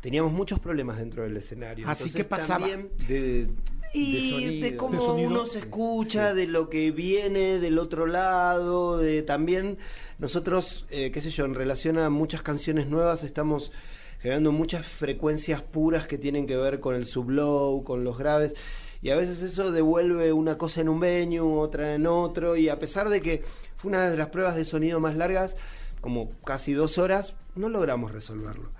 teníamos 0.00 0.32
muchos 0.32 0.60
problemas 0.60 0.98
dentro 0.98 1.22
del 1.24 1.36
escenario. 1.36 1.88
Así 1.88 2.04
Entonces, 2.04 2.22
que 2.22 2.28
pasaba. 2.28 2.66
también- 2.68 2.90
De, 3.08 3.48
y 3.94 4.60
de 4.60 4.76
cómo 4.76 4.94
De 4.94 5.00
sonido. 5.00 5.28
uno 5.30 5.46
se 5.46 5.58
escucha, 5.60 6.34
de 6.34 6.46
lo 6.46 6.68
que 6.68 6.90
viene 6.90 7.58
del 7.58 7.78
otro 7.78 8.06
lado, 8.06 8.98
de 8.98 9.22
también 9.22 9.78
nosotros, 10.18 10.84
eh, 10.90 11.10
qué 11.12 11.20
sé 11.20 11.30
yo, 11.30 11.44
en 11.44 11.54
relación 11.54 11.98
a 11.98 12.10
muchas 12.10 12.42
canciones 12.42 12.86
nuevas 12.88 13.22
estamos 13.24 13.72
generando 14.20 14.50
muchas 14.52 14.84
frecuencias 14.86 15.62
puras 15.62 16.06
que 16.06 16.18
tienen 16.18 16.46
que 16.46 16.56
ver 16.56 16.80
con 16.80 16.94
el 16.96 17.06
sublow, 17.06 17.84
con 17.84 18.02
los 18.04 18.18
graves, 18.18 18.54
y 19.00 19.10
a 19.10 19.16
veces 19.16 19.42
eso 19.42 19.70
devuelve 19.70 20.32
una 20.32 20.58
cosa 20.58 20.80
en 20.80 20.88
un 20.88 20.98
venue, 20.98 21.38
otra 21.40 21.94
en 21.94 22.06
otro, 22.06 22.56
y 22.56 22.68
a 22.68 22.78
pesar 22.80 23.08
de 23.10 23.22
que 23.22 23.42
fue 23.76 23.90
una 23.90 24.10
de 24.10 24.16
las 24.16 24.28
pruebas 24.30 24.56
de 24.56 24.64
sonido 24.64 24.98
más 24.98 25.16
largas, 25.16 25.56
como 26.00 26.30
casi 26.44 26.72
dos 26.72 26.98
horas, 26.98 27.36
no 27.58 27.68
logramos 27.68 28.12
resolverlo. 28.12 28.70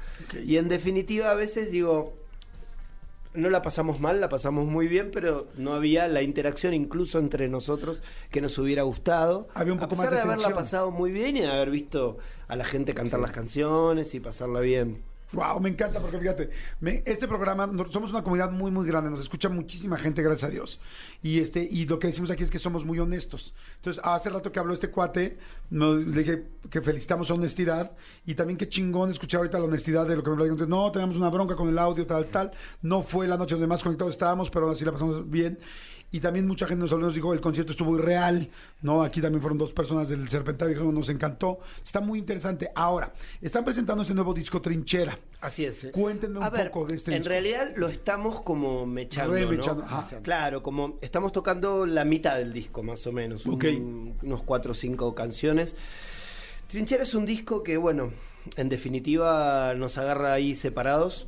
Y 0.45 0.57
en 0.57 0.69
definitiva, 0.69 1.31
a 1.31 1.35
veces 1.35 1.71
digo, 1.71 2.15
no 3.35 3.51
la 3.51 3.63
pasamos 3.63 4.01
mal, 4.01 4.21
la 4.21 4.29
pasamos 4.29 4.67
muy 4.67 4.89
bien, 4.89 5.11
pero 5.13 5.49
no 5.57 5.75
había 5.75 6.09
la 6.09 6.23
interacción 6.23 6.75
incluso 6.75 7.19
entre 7.19 7.49
nosotros 7.49 8.03
que 8.31 8.41
nos 8.41 8.59
hubiera 8.59 8.83
gustado. 8.83 9.49
Había 9.55 9.73
un 9.73 9.79
a 9.79 9.83
poco 9.83 9.91
pesar 9.91 10.07
más 10.07 10.11
de 10.13 10.17
de 10.17 10.23
haberla 10.23 10.55
pasado 10.55 10.91
muy 10.91 11.11
bien 11.13 11.37
y 11.37 11.41
de 11.41 11.49
haber 11.49 11.71
visto 11.71 12.19
a 12.49 12.57
la 12.57 12.65
gente 12.65 12.95
cantar 12.95 13.21
las 13.21 13.33
canciones 13.33 14.15
y 14.15 14.21
pasarla 14.21 14.61
bien. 14.61 15.03
Wow, 15.33 15.61
me 15.61 15.69
encanta 15.69 16.01
porque 16.01 16.19
fíjate, 16.19 16.49
este 17.05 17.29
programa, 17.29 17.71
somos 17.91 18.13
una 18.13 18.23
comunidad 18.23 18.51
muy, 18.51 18.71
muy 18.71 18.87
grande, 18.87 19.11
nos 19.11 19.21
escucha 19.21 19.51
muchísima 19.51 19.99
gente, 19.99 20.23
gracias 20.23 20.51
a 20.51 20.53
Dios. 20.53 20.81
Y 21.23 21.41
este, 21.41 21.63
y 21.71 21.85
lo 21.85 21.99
que 21.99 22.07
decimos 22.07 22.31
aquí 22.31 22.45
es 22.45 22.51
que 22.51 22.59
somos 22.59 22.87
muy 22.87 22.99
honestos. 22.99 23.55
Entonces, 23.77 24.03
hace 24.07 24.31
rato 24.31 24.51
que 24.51 24.59
habló 24.59 24.73
este 24.73 24.89
cuate, 24.91 25.39
nos, 25.69 26.15
dije 26.15 26.45
que 26.71 26.81
felicitamos 26.81 27.31
a 27.31 27.35
honestidad 27.35 27.93
y 28.25 28.37
también 28.37 28.57
qué 28.57 28.71
chingón 28.71 29.11
escuchar 29.11 29.41
ahorita 29.41 29.59
la 29.59 29.67
honestidad 29.67 30.07
de 30.07 30.17
lo 30.17 30.23
que 30.23 30.31
me. 30.31 30.43
Entonces, 30.45 30.69
no, 30.69 30.91
teníamos 30.91 31.19
una 31.19 31.29
bronca 31.29 31.57
con 31.57 31.69
el 31.69 31.79
audio, 31.79 32.07
tal, 32.07 32.25
tal. 32.27 32.53
No 32.81 33.03
fue 33.03 33.29
la 33.29 33.37
noche 33.37 33.55
donde 33.55 33.67
más 33.67 33.83
conectados 33.83 34.15
estábamos, 34.15 34.49
pero 34.49 34.71
así 34.71 34.85
la 34.87 34.93
pasamos 34.93 35.29
bien. 35.29 35.59
Y 36.11 36.21
también 36.21 36.47
mucha 36.47 36.67
gente 36.67 36.81
nos 36.83 36.93
habló, 36.93 37.07
nos 37.07 37.15
dijo, 37.15 37.35
el 37.35 37.41
concierto 37.43 37.73
estuvo 37.73 37.95
irreal, 37.99 38.49
¿no? 38.81 39.03
Aquí 39.03 39.21
también 39.21 39.43
fueron 39.43 39.59
dos 39.59 39.75
personas 39.75 40.09
del 40.09 40.27
Serpentario 40.31 40.79
que 40.79 40.85
nos 40.93 41.11
encantó. 41.11 41.59
Está 41.85 42.01
muy 42.01 42.19
interesante. 42.19 42.71
Ahora, 42.75 43.13
están 43.43 43.63
presentando 43.63 44.01
este 44.03 44.15
nuevo 44.15 44.33
disco 44.33 44.63
Trinchera. 44.63 45.19
Así 45.43 45.67
es. 45.67 45.87
Cuéntenme 45.93 46.39
un 46.39 46.51
ver, 46.51 46.71
poco 46.71 46.87
de 46.87 46.97
este 46.97 47.11
En 47.13 47.19
disco. 47.19 47.29
realidad 47.29 47.73
lo 47.77 47.89
estamos 47.89 48.41
como 48.41 48.87
mechando, 48.87 49.35
¿no? 49.35 49.39
Remechando, 49.39 49.85
ajá. 49.85 50.07
Claro, 50.23 50.63
como 50.63 50.99
estamos 51.03 51.31
tocando 51.33 51.85
la 51.85 52.07
mitad 52.07 52.39
del 52.39 52.55
disco, 52.55 52.83
más 52.83 53.07
o 53.07 53.13
menos. 53.13 53.45
un- 53.45 53.55
Ok. 53.57 53.65
unos 54.25 54.43
cuatro 54.45 54.73
o 54.73 54.75
cinco 54.75 55.15
canciones. 55.15 55.77
Trinchera 56.69 57.03
es 57.03 57.15
un 57.15 57.27
disco 57.27 57.63
que, 57.63 57.77
bueno, 57.77 58.13
en 58.57 58.69
definitiva 58.71 59.75
nos 59.75 59.99
agarra 59.99 60.33
ahí 60.33 60.55
separados. 60.55 61.27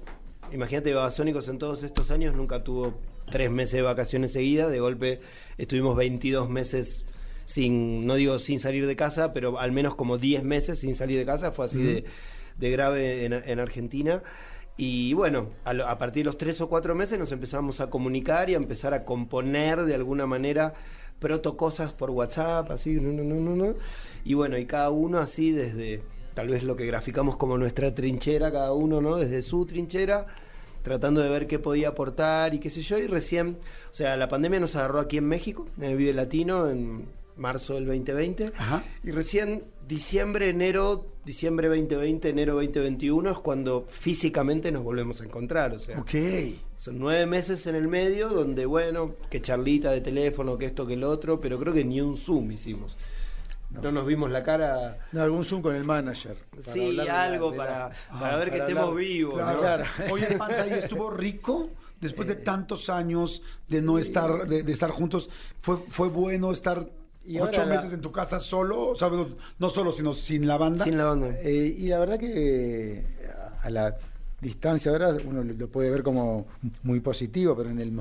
Imagínate, 0.53 0.93
Babasónicos 0.95 1.49
en 1.49 1.59
todos 1.59 1.83
estos 1.83 2.11
años 2.11 2.35
nunca 2.35 2.65
tuvo 2.65 2.95
tres 3.31 3.51
meses 3.51 3.73
de 3.75 3.83
vacaciones 3.83 4.33
seguidas. 4.33 4.71
De 4.71 4.81
golpe 4.81 5.21
estuvimos 5.59 5.97
22 5.97 6.49
meses 6.51 7.05
sin, 7.45 8.07
no 8.07 8.15
digo 8.15 8.39
sin 8.39 8.61
salir 8.61 8.87
de 8.87 8.97
casa, 8.97 9.33
pero 9.33 9.59
al 9.59 9.73
menos 9.73 9.95
como 9.95 10.19
10 10.19 10.43
meses 10.45 10.79
sin 10.81 10.95
salir 10.95 11.19
de 11.19 11.25
casa. 11.27 11.53
Fue 11.53 11.67
así 11.67 11.83
de, 11.83 12.05
de 12.59 12.71
grave 12.71 13.25
en, 13.25 13.33
en 13.33 13.59
Argentina. 13.61 14.23
Y 14.77 15.13
bueno, 15.15 15.49
a, 15.65 15.75
lo- 15.75 15.87
a 15.89 15.99
partir 15.99 16.23
de 16.23 16.27
los 16.27 16.39
tres 16.39 16.61
o 16.61 16.69
cuatro 16.69 16.95
meses 16.95 17.19
nos 17.19 17.33
empezamos 17.33 17.81
a 17.81 17.91
comunicar 17.91 18.49
y 18.49 18.55
a 18.55 18.57
empezar 18.57 18.95
a 18.95 19.05
componer 19.05 19.83
de 19.85 19.95
alguna 19.95 20.27
manera 20.27 20.73
proto 21.19 21.57
cosas 21.57 21.93
por 21.93 22.09
WhatsApp, 22.11 22.71
así, 22.71 22.93
no, 22.99 23.13
no, 23.13 23.23
no, 23.23 23.35
no, 23.35 23.55
no. 23.57 23.75
Y 24.25 24.33
bueno, 24.35 24.57
y 24.57 24.65
cada 24.65 24.89
uno 24.91 25.19
así 25.19 25.51
desde 25.53 26.03
tal 26.33 26.49
vez 26.49 26.63
lo 26.63 26.77
que 26.77 26.87
graficamos 26.87 27.37
como 27.37 27.59
nuestra 27.59 27.95
trinchera, 27.95 28.51
cada 28.51 28.73
uno, 28.73 29.03
¿no? 29.03 29.17
Desde 29.17 29.43
su 29.43 29.67
trinchera, 29.67 30.25
tratando 30.83 31.21
de 31.21 31.29
ver 31.29 31.47
qué 31.47 31.59
podía 31.59 31.89
aportar 31.89 32.55
y 32.55 32.59
qué 32.59 32.71
sé 32.71 32.83
yo. 32.83 32.99
Y 32.99 33.07
recién, 33.07 33.59
o 33.91 33.95
sea, 33.95 34.17
la 34.17 34.29
pandemia 34.29 34.61
nos 34.61 34.77
agarró 34.77 35.01
aquí 35.01 35.17
en 35.19 35.27
México, 35.27 35.67
en 35.79 35.85
el 35.85 35.97
Vive 35.97 36.13
Latino, 36.15 36.69
en 36.69 37.07
marzo 37.37 37.75
del 37.75 37.87
2020. 37.87 38.53
Ajá. 38.57 38.85
Y 39.03 39.11
recién 39.13 39.65
diciembre, 39.89 40.49
enero, 40.51 41.07
diciembre 41.25 41.69
2020, 41.69 42.29
enero 42.29 42.55
2021 42.55 43.31
es 43.31 43.39
cuando 43.39 43.87
físicamente 43.89 44.71
nos 44.71 44.85
volvemos 44.85 45.21
a 45.21 45.25
encontrar. 45.25 45.73
O 45.75 45.81
sea, 45.81 45.99
Ok. 46.01 46.11
son 46.77 46.99
nueve 46.99 47.27
meses 47.27 47.67
en 47.67 47.75
el 47.75 47.89
medio 47.89 48.29
donde, 48.29 48.67
bueno, 48.67 49.15
que 49.31 49.41
charlita 49.41 49.91
de 49.91 50.01
teléfono, 50.01 50.59
que 50.59 50.67
esto, 50.67 50.87
que 50.87 50.95
el 50.95 51.05
otro, 51.05 51.41
pero 51.41 51.59
creo 51.59 51.73
que 51.73 51.85
ni 51.85 52.01
un 52.01 52.17
Zoom 52.17 52.53
hicimos. 52.53 52.97
No, 53.71 53.91
nos 53.93 54.05
vimos 54.07 54.31
la 54.31 54.43
cara. 54.43 54.99
No, 55.13 55.23
algún 55.23 55.45
Zoom 55.45 55.63
con 55.63 55.75
el 55.77 55.85
manager. 55.85 56.37
para 56.51 56.63
Sí, 56.63 56.87
hablar 56.89 57.07
de 57.07 57.13
la- 57.13 57.23
algo 57.23 57.51
la- 57.53 57.57
para, 57.57 57.87
Ah, 58.11 58.21
para 58.21 58.37
ver 58.37 58.51
que 58.51 58.59
estemos 58.59 58.97
vivos. 58.97 59.35
Claro. 59.35 59.53
¿no? 59.55 59.61
Claro. 59.61 59.85
Oye, 60.13 60.27
Panza, 60.37 60.67
¿y 60.67 60.71
estuvo 60.73 61.11
rico? 61.11 61.71
Después 62.01 62.29
Eh. 62.29 62.35
de 62.35 62.41
tantos 62.43 62.89
años 62.91 63.43
de 63.69 63.83
no 63.83 63.99
estar, 63.99 64.49
de, 64.49 64.63
de 64.63 64.73
estar 64.73 64.91
juntos, 64.91 65.29
¿fue, 65.61 65.77
fue 65.91 66.09
bueno 66.09 66.51
estar 66.51 66.89
Y 67.25 67.39
ocho 67.39 67.65
la- 67.65 67.75
meses 67.77 67.93
en 67.93 68.01
tu 68.01 68.11
casa 68.11 68.41
solo? 68.41 68.89
O 68.89 68.97
sea, 68.97 69.09
no, 69.11 69.29
no 69.59 69.71
solo, 69.71 69.93
sino 69.93 70.15
sin 70.15 70.47
la 70.49 70.57
banda. 70.57 70.83
Sin 70.85 70.97
la 70.97 71.05
banda. 71.05 71.29
Eh, 71.41 71.75
y 71.79 71.89
la 71.89 71.99
verdad 71.99 72.19
que 72.19 72.99
eh, 73.01 73.07
a 73.63 73.71
la 73.71 73.97
distancia 74.41 74.91
ahora 74.91 75.15
uno 75.27 75.45
lo 75.45 75.69
puede 75.69 75.91
ver 75.91 76.03
como 76.03 76.47
muy 76.83 77.01
positivo, 77.01 77.55
pero 77.55 77.69
en 77.71 77.79
el 77.79 77.93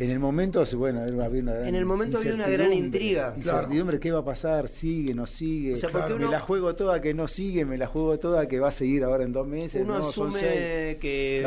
en 0.00 0.10
el 0.10 0.18
momento, 0.18 0.64
bueno, 0.76 1.02
había 1.02 1.42
una 1.42 1.52
gran 1.52 1.66
En 1.66 1.74
el 1.74 1.84
momento 1.84 2.18
había 2.18 2.34
una 2.34 2.48
gran 2.48 2.72
intriga. 2.72 3.34
Incertidumbre, 3.36 4.00
¿qué 4.00 4.10
va 4.10 4.20
a 4.20 4.24
pasar? 4.24 4.66
¿Sigue, 4.66 5.14
no 5.14 5.26
sigue? 5.26 5.74
O 5.74 5.76
sea, 5.76 5.90
porque 5.90 6.14
me 6.14 6.26
la 6.26 6.40
juego 6.40 6.74
toda 6.74 7.00
que 7.02 7.12
no 7.12 7.28
sigue, 7.28 7.66
me 7.66 7.76
la 7.76 7.86
juego 7.86 8.18
toda 8.18 8.48
que 8.48 8.60
va 8.60 8.68
a 8.68 8.72
seguir 8.72 9.04
ahora 9.04 9.24
en 9.24 9.32
dos 9.32 9.46
meses. 9.46 9.82
Uno 9.82 9.98
no, 9.98 10.04
son 10.06 10.28
asume 10.28 10.96
que 11.00 11.46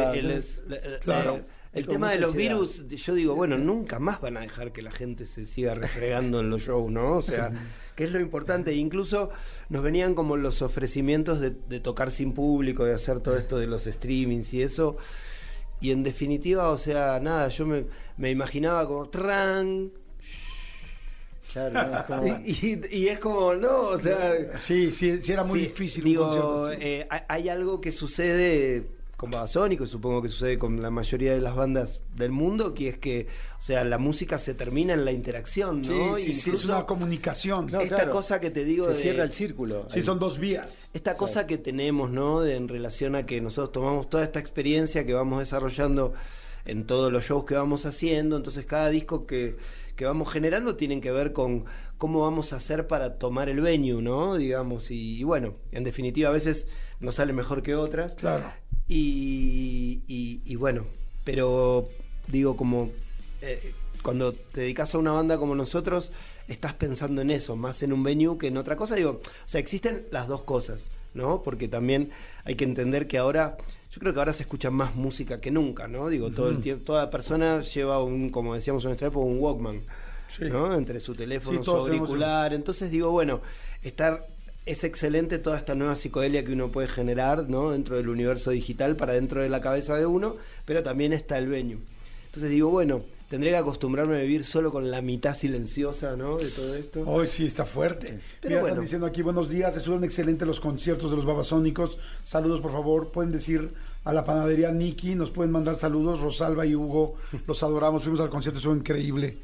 Claro, 1.01 1.36
el, 1.36 1.45
entonces, 1.79 1.88
tema 1.88 2.12
de 2.12 2.19
los 2.19 2.33
ansiedad. 2.33 2.53
virus, 2.53 2.88
yo 2.88 3.15
digo, 3.15 3.33
bueno, 3.33 3.57
nunca 3.57 3.98
más 3.98 4.22
van 4.22 4.38
a 4.38 4.41
dejar 4.41 4.72
que 4.72 4.83
la 4.83 4.91
gente 4.91 5.25
se 5.25 5.45
siga 5.45 5.74
refregando 5.74 6.39
en 6.39 6.51
los 6.51 6.62
shows, 6.62 6.91
¿no? 6.91 7.17
O 7.17 7.22
sea, 7.24 7.51
que 7.95 8.03
es 8.03 8.12
lo 8.12 8.19
importante. 8.19 8.75
Incluso 8.75 9.31
nos 9.69 9.81
venían 9.81 10.13
como 10.13 10.38
los 10.38 10.62
ofrecimientos 10.62 11.39
de, 11.39 11.50
de 11.50 11.79
tocar 11.79 12.12
sin 12.12 12.33
público, 12.33 12.86
de 12.86 12.93
hacer 12.93 13.19
todo 13.22 13.36
esto 13.36 13.57
de 13.57 13.65
los 13.65 13.86
streamings 13.86 14.53
y 14.53 14.62
eso. 14.62 14.98
Y 15.84 15.92
en 15.92 16.02
definitiva, 16.02 16.70
o 16.72 16.78
sea, 16.78 17.20
nada, 17.22 17.50
yo 17.50 17.66
me, 17.68 17.86
me 18.18 18.32
imaginaba 18.32 18.88
como 18.88 19.10
tran. 19.10 19.92
Claro, 21.52 21.74
no, 21.88 21.98
es 21.98 22.04
como- 22.06 22.38
Y, 22.46 22.52
y- 22.92 22.98
y 23.04 23.08
es 23.10 23.20
como, 23.20 23.54
no, 23.54 23.90
o 23.90 23.98
sea. 23.98 24.60
Sí, 24.62 24.92
sí, 24.92 25.22
sí 25.22 25.32
era 25.34 25.44
muy 25.44 25.60
Sí, 25.60 25.66
difícil 25.68 26.04
Digo, 26.06 26.24
un 26.30 26.36
concierto 26.36 26.82
eh, 26.84 27.08
hay 27.28 27.50
algo 27.50 27.80
que 27.82 27.92
sucede 27.92 28.88
con 29.24 29.32
Babasónico, 29.32 29.86
supongo 29.86 30.22
que 30.22 30.27
sucede 30.27 30.60
con 30.60 30.82
la 30.82 30.92
mayoría 30.92 31.34
de 31.34 31.39
las 31.39 31.56
bandas 31.56 32.01
del 32.13 32.32
mundo, 32.34 32.74
que 32.74 32.89
es 32.89 32.98
que, 32.98 33.27
o 33.58 33.62
sea, 33.62 33.86
la 33.86 33.98
música 33.98 34.38
se 34.38 34.53
termina 34.53 34.94
en 34.94 35.06
la 35.06 35.13
interacción, 35.13 35.82
¿no? 35.82 36.15
sí, 36.15 36.24
sí, 36.25 36.34
sí, 36.34 36.51
es 36.51 36.65
una 36.65 36.86
comunicación. 36.86 37.68
No, 37.72 37.80
esta 37.80 37.96
claro. 37.96 38.12
cosa 38.12 38.42
que 38.42 38.51
te 38.51 38.65
digo 38.65 38.84
se 38.88 38.92
de- 38.92 38.96
cierra 38.98 39.24
el 39.24 39.32
círculo. 39.32 39.88
sí, 39.89 40.00
Ahí. 40.00 40.03
son 40.03 40.20
dos 40.20 40.39
vías. 40.39 40.89
esta 40.94 41.15
cosa 41.15 41.48
que 41.48 41.58
tenemos, 41.58 42.12
¿no? 42.12 42.42
De, 42.42 42.58
en 42.58 42.68
relación 42.68 43.15
a 43.15 43.25
que 43.25 43.39
nosotros 43.39 43.72
tomamos 43.72 44.10
toda 44.10 44.24
esta 44.25 44.39
experiencia 44.39 45.06
que 45.06 45.13
vamos 45.13 45.39
desarrollando 45.39 46.13
en 46.65 46.86
todos 46.86 47.10
los 47.10 47.24
shows 47.24 47.46
que 47.46 47.56
vamos 47.56 47.86
haciendo, 47.86 48.36
entonces 48.36 48.65
cada 48.65 48.89
disco 48.89 49.25
que, 49.25 49.56
que 49.96 50.03
vamos 50.06 50.30
generando 50.32 50.75
tienen 50.75 51.00
que 51.00 51.12
ver 51.13 51.32
con 51.32 51.63
cómo 51.98 52.22
vamos 52.22 52.51
a 52.51 52.58
hacer 52.58 52.88
para 52.88 53.18
tomar 53.18 53.48
el 53.48 53.62
venue, 53.62 54.01
¿no? 54.01 54.36
Digamos, 54.36 54.92
y, 54.92 55.18
y 55.20 55.24
bueno, 55.24 55.56
en 55.72 55.86
definitiva 55.86 56.27
a 56.30 56.34
veces 56.34 56.68
nos 57.00 57.15
sale 57.15 57.32
mejor 57.34 57.63
que 57.63 57.75
otras. 57.75 58.15
Claro. 58.15 58.46
Y, 58.93 60.01
y- 60.07 60.41
y 60.45 60.55
bueno, 60.55 60.85
pero 61.23 61.89
digo, 62.27 62.55
como 62.55 62.91
eh, 63.41 63.73
cuando 64.03 64.33
te 64.33 64.62
dedicas 64.62 64.93
a 64.93 64.97
una 65.00 65.12
banda 65.12 65.38
como 65.38 65.55
nosotros, 65.55 66.12
estás 66.47 66.73
pensando 66.73 67.21
en 67.21 67.31
eso, 67.31 67.55
más 67.55 67.81
en 67.83 67.91
un 67.93 68.03
venue 68.03 68.38
que 68.38 68.47
en 68.47 68.57
otra 68.57 68.75
cosa. 68.75 68.95
Digo, 68.95 69.19
o 69.23 69.47
sea, 69.50 69.59
existen 69.59 70.05
las 70.12 70.27
dos 70.27 70.43
cosas, 70.43 70.85
¿no? 71.13 71.41
Porque 71.41 71.67
también 71.67 72.12
hay 72.45 72.55
que 72.55 72.65
entender 72.65 73.07
que 73.07 73.17
ahora, 73.17 73.57
yo 73.91 74.00
creo 74.00 74.13
que 74.13 74.19
ahora 74.19 74.33
se 74.33 74.43
escucha 74.43 74.69
más 74.69 74.95
música 74.95 75.41
que 75.41 75.51
nunca, 75.51 75.88
¿no? 75.88 76.07
Digo, 76.09 76.29
todo 76.31 76.50
el 76.50 76.62
tiempo, 76.62 76.85
toda 76.85 77.09
persona 77.09 77.62
lleva 77.62 78.03
un, 78.03 78.29
como 78.29 78.53
decíamos 78.55 78.83
en 78.83 78.89
nuestra 78.89 79.07
época, 79.07 79.25
un 79.25 79.39
Walkman, 79.39 79.81
Sí. 80.38 80.45
¿no? 80.45 80.73
Entre 80.73 81.00
su 81.00 81.13
teléfono, 81.13 81.59
Sí, 81.59 81.63
su 81.65 81.71
tenemos 81.71 81.89
auricular. 82.09 82.53
Entonces 82.53 82.89
digo, 82.89 83.12
bueno, 83.12 83.41
estar 83.83 84.25
es 84.65 84.84
excelente 84.84 85.39
toda 85.39 85.58
esta 85.58 85.75
nueva 85.75 85.96
psicodelia 85.96 86.46
que 86.46 86.53
uno 86.53 86.72
puede 86.72 86.88
generar, 86.88 87.50
¿no? 87.50 87.72
Dentro 87.72 87.98
del 87.98 88.10
universo 88.10 88.51
digital 88.51 88.96
para 88.96 89.13
dentro 89.13 89.41
de 89.41 89.50
la 89.50 89.62
cabeza 89.62 89.96
de 89.98 90.05
uno, 90.05 90.38
pero 90.65 90.84
también 90.84 91.12
está 91.13 91.38
el 91.38 91.48
venue. 91.48 91.79
Entonces 92.27 92.50
digo, 92.50 92.70
bueno, 92.70 93.03
tendré 93.29 93.51
que 93.51 93.58
acostumbrarme 93.58 94.17
a 94.17 94.22
vivir 94.22 94.43
solo 94.43 94.72
con 94.72 94.89
la 94.89 95.01
mitad 95.01 95.36
silenciosa, 95.36 96.15
¿no? 96.15 96.38
De 96.38 96.50
todo 96.50 96.75
esto. 96.75 97.03
Hoy 97.05 97.27
sí 97.27 97.46
está 97.46 97.65
fuerte. 97.65 98.20
Pero 98.41 98.51
Mira, 98.51 98.62
bueno. 98.62 98.67
están 98.67 98.84
diciendo 98.84 99.08
aquí, 99.08 99.22
buenos 99.22 99.50
días, 99.50 99.75
estuvieron 99.75 100.03
excelentes 100.03 100.48
los 100.48 100.60
conciertos 100.60 101.12
de 101.12 101.17
los 101.17 101.25
babasónicos. 101.25 102.00
Saludos, 102.24 102.62
por 102.62 102.72
favor. 102.72 103.12
Pueden 103.12 103.32
decir 103.32 103.74
a 104.05 104.13
la 104.13 104.24
panadería 104.24 104.72
Niki, 104.72 105.15
nos 105.15 105.29
pueden 105.29 105.51
mandar 105.51 105.75
saludos. 105.75 106.22
Rosalba 106.22 106.65
y 106.65 106.74
Hugo, 106.74 107.15
los 107.46 107.62
adoramos. 107.63 108.03
Fuimos 108.03 108.22
al 108.22 108.29
concierto, 108.29 108.58
estuvo 108.58 108.75
increíble. 108.75 109.38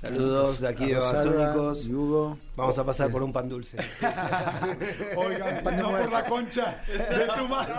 Saludos 0.00 0.60
de 0.60 0.68
aquí 0.68 0.86
de 0.86 0.92
y 0.94 1.92
Hugo. 1.92 2.38
Vamos 2.56 2.78
a 2.78 2.86
pasar 2.86 3.10
por 3.10 3.22
un 3.22 3.34
pan 3.34 3.50
dulce. 3.50 3.76
Oigan, 5.16 5.62
no 5.78 5.90
por 5.90 6.10
la 6.10 6.24
concha 6.24 6.82
de 6.88 7.28
tu 7.36 7.46
madre. 7.46 7.74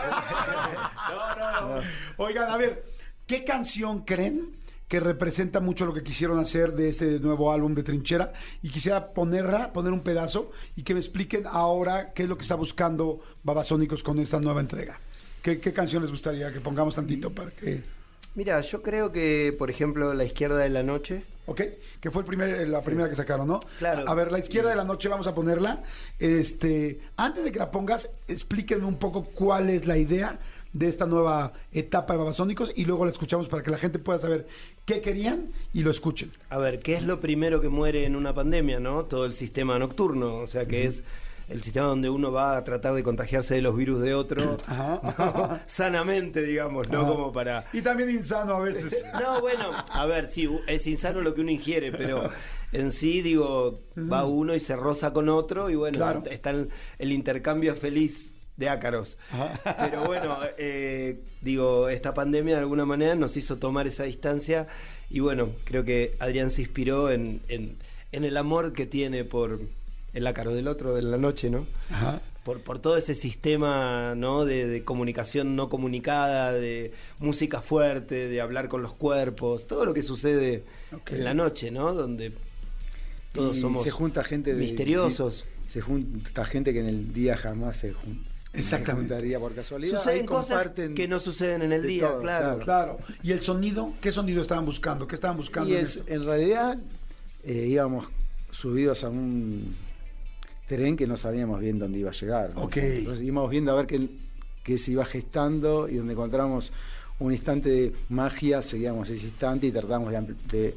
Oigan, 2.18 2.52
a 2.52 2.58
ver, 2.58 2.86
¿qué 3.26 3.44
canción 3.44 4.02
creen 4.06 4.56
que 4.88 5.00
representa 5.00 5.62
mucho 5.62 5.88
lo 5.88 5.96
que 5.96 6.04
quisieron 6.04 6.38
hacer 6.38 6.74
de 6.74 6.90
este 6.90 7.20
nuevo 7.20 7.52
álbum 7.52 7.74
de 7.74 7.82
Trinchera? 7.82 8.34
Y 8.62 8.70
quisiera 8.70 9.14
ponerla, 9.14 9.74
poner 9.74 9.92
un 9.92 10.02
pedazo 10.02 10.52
y 10.76 10.84
que 10.84 10.94
me 10.94 11.00
expliquen 11.00 11.46
ahora 11.48 12.14
qué 12.14 12.24
es 12.24 12.30
lo 12.30 12.38
que 12.38 12.44
está 12.44 12.54
buscando 12.54 13.20
Babasónicos 13.42 14.04
con 14.04 14.20
esta 14.20 14.40
nueva 14.40 14.62
entrega. 14.62 15.00
¿Qué, 15.42 15.60
qué 15.60 15.74
canción 15.74 16.04
les 16.04 16.12
gustaría 16.12 16.54
que 16.54 16.60
pongamos 16.60 16.94
tantito 16.94 17.32
para 17.32 17.50
que... 17.50 17.82
Mira, 18.36 18.62
yo 18.62 18.84
creo 18.84 19.12
que, 19.12 19.56
por 19.58 19.72
ejemplo, 19.72 20.14
La 20.14 20.24
Izquierda 20.24 20.60
de 20.60 20.70
la 20.70 20.84
Noche. 20.84 21.24
¿Ok? 21.46 21.62
Que 22.00 22.12
fue 22.12 22.22
el 22.22 22.28
primer, 22.28 22.68
la 22.68 22.82
primera 22.82 23.10
que 23.10 23.16
sacaron, 23.16 23.48
¿no? 23.48 23.60
Claro. 23.80 24.08
A 24.08 24.14
ver, 24.14 24.32
la 24.32 24.40
izquierda 24.40 24.70
de 24.70 24.76
la 24.76 24.84
noche 24.84 25.10
vamos 25.10 25.28
a 25.28 25.36
ponerla. 25.36 25.84
Este, 26.20 27.00
antes 27.18 27.44
de 27.44 27.52
que 27.52 27.60
la 27.60 27.72
pongas, 27.72 28.10
explíquenme 28.28 28.86
un 28.86 28.98
poco 28.98 29.24
cuál 29.24 29.70
es 29.70 29.88
la 29.88 29.98
idea 29.98 30.40
de 30.74 30.88
esta 30.88 31.06
nueva 31.06 31.54
etapa 31.74 32.14
de 32.14 32.20
Babasónicos 32.20 32.72
y 32.76 32.86
luego 32.86 33.06
la 33.06 33.12
escuchamos 33.12 33.50
para 33.50 33.64
que 33.64 33.72
la 33.72 33.78
gente 33.78 34.00
pueda 34.00 34.20
saber 34.20 34.48
qué 34.86 35.02
querían 35.02 35.52
y 35.74 35.82
lo 35.82 35.92
escuchen. 35.92 36.32
A 36.50 36.58
ver, 36.58 36.80
¿qué 36.80 36.96
es 36.96 37.04
lo 37.04 37.20
primero 37.20 37.60
que 37.60 37.70
muere 37.70 38.06
en 38.06 38.16
una 38.16 38.34
pandemia, 38.34 38.80
no? 38.80 39.06
Todo 39.06 39.26
el 39.26 39.34
sistema 39.34 39.78
nocturno, 39.80 40.38
o 40.38 40.48
sea, 40.48 40.66
que 40.66 40.86
es 40.86 41.04
el 41.50 41.62
sistema 41.64 41.88
donde 41.88 42.10
uno 42.10 42.32
va 42.32 42.58
a 42.58 42.64
tratar 42.64 42.94
de 42.94 43.04
contagiarse 43.04 43.56
de 43.56 43.62
los 43.62 43.76
virus 43.76 44.02
de 44.02 44.14
otro 44.14 44.58
sanamente, 45.66 46.42
digamos, 46.44 46.90
no 46.90 47.06
como 47.08 47.32
para... 47.32 47.66
Y 47.74 47.82
también 47.82 48.10
insano 48.10 48.56
a 48.56 48.60
veces. 48.62 49.04
No, 49.22 49.42
bueno, 49.42 49.70
a 49.92 50.06
ver, 50.06 50.32
sí, 50.32 50.50
es 50.68 50.88
insano 50.88 51.22
lo 51.22 51.34
que 51.36 51.42
uno 51.42 51.52
ingiere, 51.52 51.92
pero 51.92 52.30
en 52.72 52.92
sí, 52.92 53.22
digo, 53.22 53.82
va 53.98 54.26
uno 54.26 54.56
y 54.56 54.60
se 54.60 54.76
roza 54.76 55.12
con 55.14 55.30
otro 55.30 55.70
y 55.70 55.76
bueno, 55.76 55.98
Claro. 55.98 56.24
está 56.30 56.52
el, 56.52 56.70
el 56.98 57.12
intercambio 57.12 57.76
feliz 57.76 58.34
de 58.58 58.70
ácaros. 58.70 59.18
Pero 59.78 60.06
bueno, 60.06 60.38
eh, 60.58 61.20
digo, 61.42 61.90
esta 61.90 62.14
pandemia 62.14 62.56
de 62.56 62.62
alguna 62.62 62.86
manera 62.86 63.16
nos 63.16 63.36
hizo 63.38 63.58
tomar 63.58 63.88
esa 63.88 64.04
distancia 64.04 64.68
y 65.10 65.20
bueno, 65.20 65.50
creo 65.66 65.84
que 65.84 66.16
Adrián 66.20 66.50
se 66.52 66.62
inspiró 66.62 67.10
en, 67.12 67.42
en, 67.48 67.78
en 68.12 68.24
el 68.24 68.38
amor 68.38 68.72
que 68.74 68.86
tiene 68.86 69.24
por 69.24 69.60
el 70.14 70.28
ácaro 70.28 70.54
del 70.54 70.68
otro 70.68 70.94
de 70.94 71.02
la 71.02 71.18
noche, 71.18 71.50
¿no? 71.50 71.66
Ajá. 71.90 72.22
por, 72.44 72.62
por 72.62 72.80
todo 72.80 72.98
ese 72.98 73.14
sistema 73.16 74.14
¿no? 74.16 74.46
de, 74.46 74.68
de 74.68 74.84
comunicación 74.84 75.56
no 75.56 75.70
comunicada, 75.70 76.52
de 76.54 76.92
música 77.20 77.62
fuerte, 77.62 78.28
de 78.28 78.42
hablar 78.42 78.68
con 78.68 78.82
los 78.82 78.94
cuerpos, 78.94 79.68
todo 79.68 79.86
lo 79.86 79.94
que 79.94 80.02
sucede 80.04 80.64
en 81.08 81.24
la 81.24 81.34
noche, 81.34 81.70
¿no? 81.72 81.94
Donde 81.94 82.34
todos 83.32 83.58
Y 83.58 83.62
somos 83.62 83.84
se 83.84 83.92
junta 83.92 84.24
gente 84.24 84.54
de- 84.54 84.60
misteriosos. 84.60 85.46
Se 85.68 85.80
junta 85.80 86.44
gente 86.44 86.74
que 86.74 86.82
en 86.82 86.88
el 86.88 87.14
día 87.14 87.38
jamás 87.38 87.78
se, 87.78 87.94
jun- 87.94 88.26
Exactamente. 88.52 89.08
se 89.08 89.14
juntaría 89.16 89.40
por 89.40 89.56
casualidad. 89.56 90.00
Suceden 90.00 90.26
cosas 90.26 90.68
que 90.94 91.08
no 91.08 91.18
suceden 91.22 91.62
en 91.62 91.72
el 91.72 91.84
día, 91.88 92.10
todo, 92.10 92.20
claro. 92.22 92.60
Claro. 92.60 92.98
¿Y 93.24 93.32
el 93.32 93.42
sonido? 93.42 93.94
¿Qué 94.02 94.12
sonido 94.12 94.42
estaban 94.42 94.66
buscando? 94.66 95.08
¿Qué 95.08 95.16
estaban 95.16 95.38
buscando? 95.38 95.70
Y 95.70 95.76
en 95.76 95.82
es, 95.82 96.02
en 96.08 96.24
realidad 96.26 96.78
eh, 97.46 97.68
íbamos 97.70 98.06
subidos 98.50 99.06
a 99.06 99.10
un 99.10 99.74
tren 100.68 100.96
que 100.98 101.08
no 101.08 101.18
sabíamos 101.18 101.60
bien 101.60 101.80
dónde 101.80 102.00
iba 102.00 102.10
a 102.10 102.14
llegar. 102.14 102.54
¿no? 102.56 102.64
Ok. 102.64 102.78
Entonces 102.78 103.26
íbamos 103.26 103.50
viendo 103.50 103.72
a 103.72 103.76
ver 103.76 103.88
qué, 103.88 104.08
qué 104.64 104.78
se 104.78 104.92
iba 104.92 105.04
gestando 105.06 105.88
y 105.90 105.96
donde 105.96 106.14
encontramos 106.14 106.72
un 107.20 107.32
instante 107.32 107.70
de 107.70 107.94
magia, 108.10 108.62
seguíamos 108.62 109.10
ese 109.10 109.26
instante 109.28 109.68
y 109.68 109.72
tratamos 109.72 110.12
de, 110.12 110.18
ampli- 110.20 110.36
de 110.50 110.76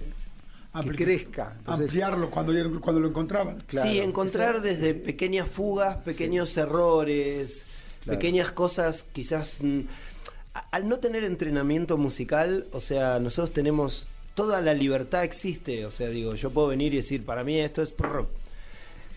que 0.82 0.90
crezca. 0.96 1.54
Entonces, 1.58 1.86
Ampliarlo 1.86 2.30
cuando, 2.30 2.80
cuando 2.80 3.00
lo 3.00 3.08
encontraban. 3.08 3.58
Claro, 3.66 3.88
sí, 3.90 3.98
encontrar 4.00 4.60
desde 4.60 4.92
pequeñas 4.94 5.48
fugas, 5.48 5.96
pequeños 5.98 6.56
errores, 6.56 7.64
Claro. 8.02 8.18
pequeñas 8.18 8.52
cosas, 8.52 9.06
quizás 9.12 9.60
al 10.70 10.88
no 10.88 10.98
tener 10.98 11.24
entrenamiento 11.24 11.96
musical, 11.96 12.66
o 12.72 12.80
sea, 12.80 13.18
nosotros 13.18 13.52
tenemos 13.52 14.06
toda 14.34 14.60
la 14.60 14.74
libertad 14.74 15.24
existe, 15.24 15.86
o 15.86 15.90
sea, 15.90 16.08
digo, 16.10 16.34
yo 16.34 16.50
puedo 16.50 16.68
venir 16.68 16.92
y 16.92 16.98
decir, 16.98 17.24
para 17.24 17.44
mí 17.44 17.58
esto 17.58 17.80
es 17.82 17.90
prr. 17.90 18.26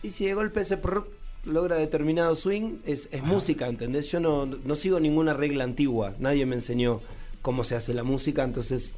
Y 0.03 0.09
si 0.11 0.25
de 0.25 0.33
golpe 0.33 0.61
ese 0.61 0.77
prr 0.77 1.07
logra 1.45 1.77
determinado 1.77 2.35
swing, 2.35 2.79
es, 2.85 3.07
es 3.11 3.23
música, 3.23 3.67
¿entendés? 3.67 4.11
Yo 4.11 4.19
no, 4.19 4.45
no 4.45 4.75
sigo 4.75 4.99
ninguna 4.99 5.33
regla 5.33 5.63
antigua, 5.63 6.13
nadie 6.19 6.45
me 6.45 6.55
enseñó 6.55 7.01
cómo 7.41 7.63
se 7.63 7.75
hace 7.75 7.93
la 7.93 8.03
música, 8.03 8.43
entonces 8.43 8.91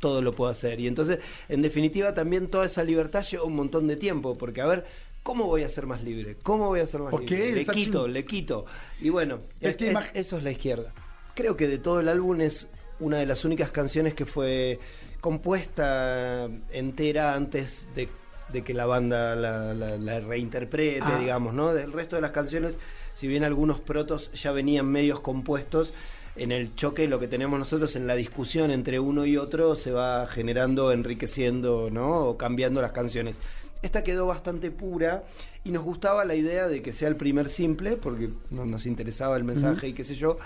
todo 0.00 0.22
lo 0.22 0.30
puedo 0.32 0.50
hacer. 0.50 0.80
Y 0.80 0.86
entonces, 0.86 1.18
en 1.48 1.60
definitiva, 1.62 2.14
también 2.14 2.48
toda 2.48 2.64
esa 2.66 2.82
libertad 2.82 3.22
lleva 3.24 3.44
un 3.44 3.54
montón 3.56 3.86
de 3.88 3.96
tiempo, 3.96 4.38
porque 4.38 4.60
a 4.62 4.66
ver, 4.66 4.86
¿cómo 5.22 5.46
voy 5.46 5.64
a 5.64 5.68
ser 5.68 5.86
más 5.86 6.02
libre? 6.02 6.36
¿Cómo 6.42 6.68
voy 6.68 6.80
a 6.80 6.86
ser 6.86 7.02
más 7.02 7.12
Ok, 7.12 7.20
libre? 7.30 7.52
Le 7.56 7.64
quito, 7.66 8.08
le 8.08 8.24
quito. 8.24 8.64
Y 9.00 9.10
bueno, 9.10 9.40
Es 9.60 9.70
es- 9.70 9.76
que 9.76 9.88
es- 9.90 9.94
imag- 9.94 10.10
eso 10.14 10.38
es 10.38 10.42
la 10.44 10.50
izquierda. 10.50 10.92
Creo 11.34 11.56
que 11.56 11.68
de 11.68 11.78
todo 11.78 12.00
el 12.00 12.08
álbum 12.08 12.40
es 12.40 12.68
una 13.00 13.18
de 13.18 13.26
las 13.26 13.44
únicas 13.44 13.70
canciones 13.70 14.14
que 14.14 14.24
fue 14.26 14.78
compuesta 15.20 16.48
entera 16.72 17.34
antes 17.34 17.86
de, 17.94 18.08
de 18.52 18.62
que 18.62 18.74
la 18.74 18.86
banda 18.86 19.34
la, 19.36 19.74
la- 19.74 19.96
la 19.96 20.20
reinterprete, 20.20 21.00
Ah. 21.02 21.18
digamos, 21.18 21.54
¿no? 21.54 21.72
Del 21.74 21.92
resto 21.92 22.16
de 22.16 22.22
las 22.22 22.32
canciones, 22.32 22.78
si 23.14 23.26
bien 23.28 23.44
algunos 23.44 23.80
protos 23.80 24.30
ya 24.32 24.52
venían 24.52 24.86
medios 24.86 25.20
compuestos, 25.20 25.92
en 26.36 26.50
el 26.50 26.74
choque 26.74 27.08
lo 27.08 27.18
que 27.20 27.28
tenemos 27.28 27.58
nosotros 27.58 27.94
en 27.96 28.06
la 28.06 28.14
discusión 28.14 28.70
entre 28.70 28.98
uno 28.98 29.26
y 29.26 29.36
otro 29.36 29.74
se 29.74 29.90
va 29.92 30.26
generando, 30.26 30.90
enriqueciendo, 30.92 31.90
¿no? 31.92 32.20
O 32.26 32.36
cambiando 32.38 32.80
las 32.80 32.92
canciones. 32.92 33.38
Esta 33.82 34.02
quedó 34.02 34.26
bastante 34.26 34.70
pura 34.70 35.24
y 35.64 35.70
nos 35.72 35.82
gustaba 35.82 36.24
la 36.24 36.34
idea 36.34 36.68
de 36.68 36.80
que 36.82 36.92
sea 36.92 37.08
el 37.08 37.16
primer 37.16 37.48
simple, 37.50 37.96
porque 37.96 38.30
no- 38.50 38.64
nos 38.64 38.86
interesaba 38.86 39.36
el 39.36 39.44
mensaje 39.44 39.88
y 39.88 39.92
qué 39.92 40.04
sé 40.04 40.14
yo, 40.14 40.38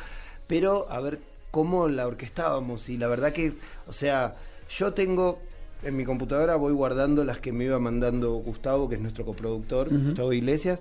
pero 0.49 0.91
a 0.91 1.01
ver 1.01 1.21
cómo 1.53 1.89
la 1.89 2.07
orquestábamos. 2.07 2.89
Y 2.89 2.97
la 2.97 3.07
verdad 3.09 3.33
que, 3.33 3.53
o 3.87 3.93
sea, 3.93 4.35
yo 4.69 4.93
tengo 4.93 5.41
en 5.83 5.97
mi 5.97 6.05
computadora, 6.05 6.57
voy 6.57 6.73
guardando 6.73 7.25
las 7.25 7.39
que 7.39 7.53
me 7.53 7.65
iba 7.65 7.79
mandando 7.79 8.33
Gustavo, 8.35 8.89
que 8.89 8.97
es 8.97 9.01
nuestro 9.01 9.25
coproductor, 9.25 9.89
Gustavo 9.91 10.33
Iglesias, 10.33 10.81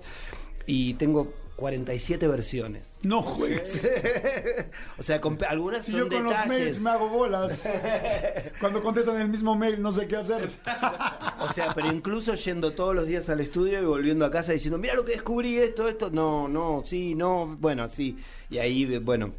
y 0.66 0.94
tengo 0.94 1.32
47 1.56 2.28
versiones. 2.28 2.96
No 3.02 3.22
juegues. 3.22 3.88
o 4.98 5.02
sea, 5.02 5.20
con- 5.20 5.38
algunas 5.48 5.86
son 5.86 5.94
yo 6.00 6.08
con 6.08 6.24
los 6.24 6.46
mails 6.46 6.80
me 6.80 6.90
hago 6.90 7.08
bolas. 7.08 7.66
Cuando 8.60 8.82
contestan 8.82 9.20
el 9.20 9.28
mismo 9.28 9.54
mail 9.54 9.80
no 9.80 9.90
sé 9.92 10.06
qué 10.06 10.16
hacer. 10.16 10.48
O 11.38 11.52
sea, 11.52 11.72
pero 11.74 11.88
incluso 11.92 12.34
yendo 12.34 12.72
todos 12.72 12.94
los 12.94 13.06
días 13.06 13.28
al 13.28 13.40
estudio 13.40 13.80
y 13.80 13.84
volviendo 13.84 14.24
a 14.24 14.30
casa 14.30 14.52
diciendo, 14.52 14.78
mira 14.78 14.94
lo 14.94 15.04
que 15.04 15.12
descubrí, 15.12 15.56
esto, 15.58 15.86
esto, 15.86 16.10
no, 16.10 16.48
no, 16.48 16.82
sí, 16.84 17.14
no, 17.14 17.56
bueno, 17.60 17.86
sí. 17.88 18.16
Y 18.50 18.58
ahí, 18.58 18.98
bueno, 18.98 19.32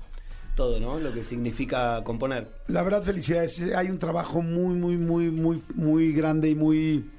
todo, 0.57 0.79
¿no? 0.79 0.99
Lo 0.99 1.13
que 1.13 1.23
significa 1.23 2.03
componer. 2.03 2.49
La 2.67 2.81
verdad, 2.81 3.03
felicidades. 3.03 3.61
Hay 3.75 3.89
un 3.89 3.99
trabajo 3.99 4.41
muy, 4.41 4.75
muy, 4.75 4.97
muy, 4.97 5.29
muy, 5.29 5.61
muy 5.75 6.11
grande 6.11 6.49
y 6.49 6.55
muy, 6.55 7.09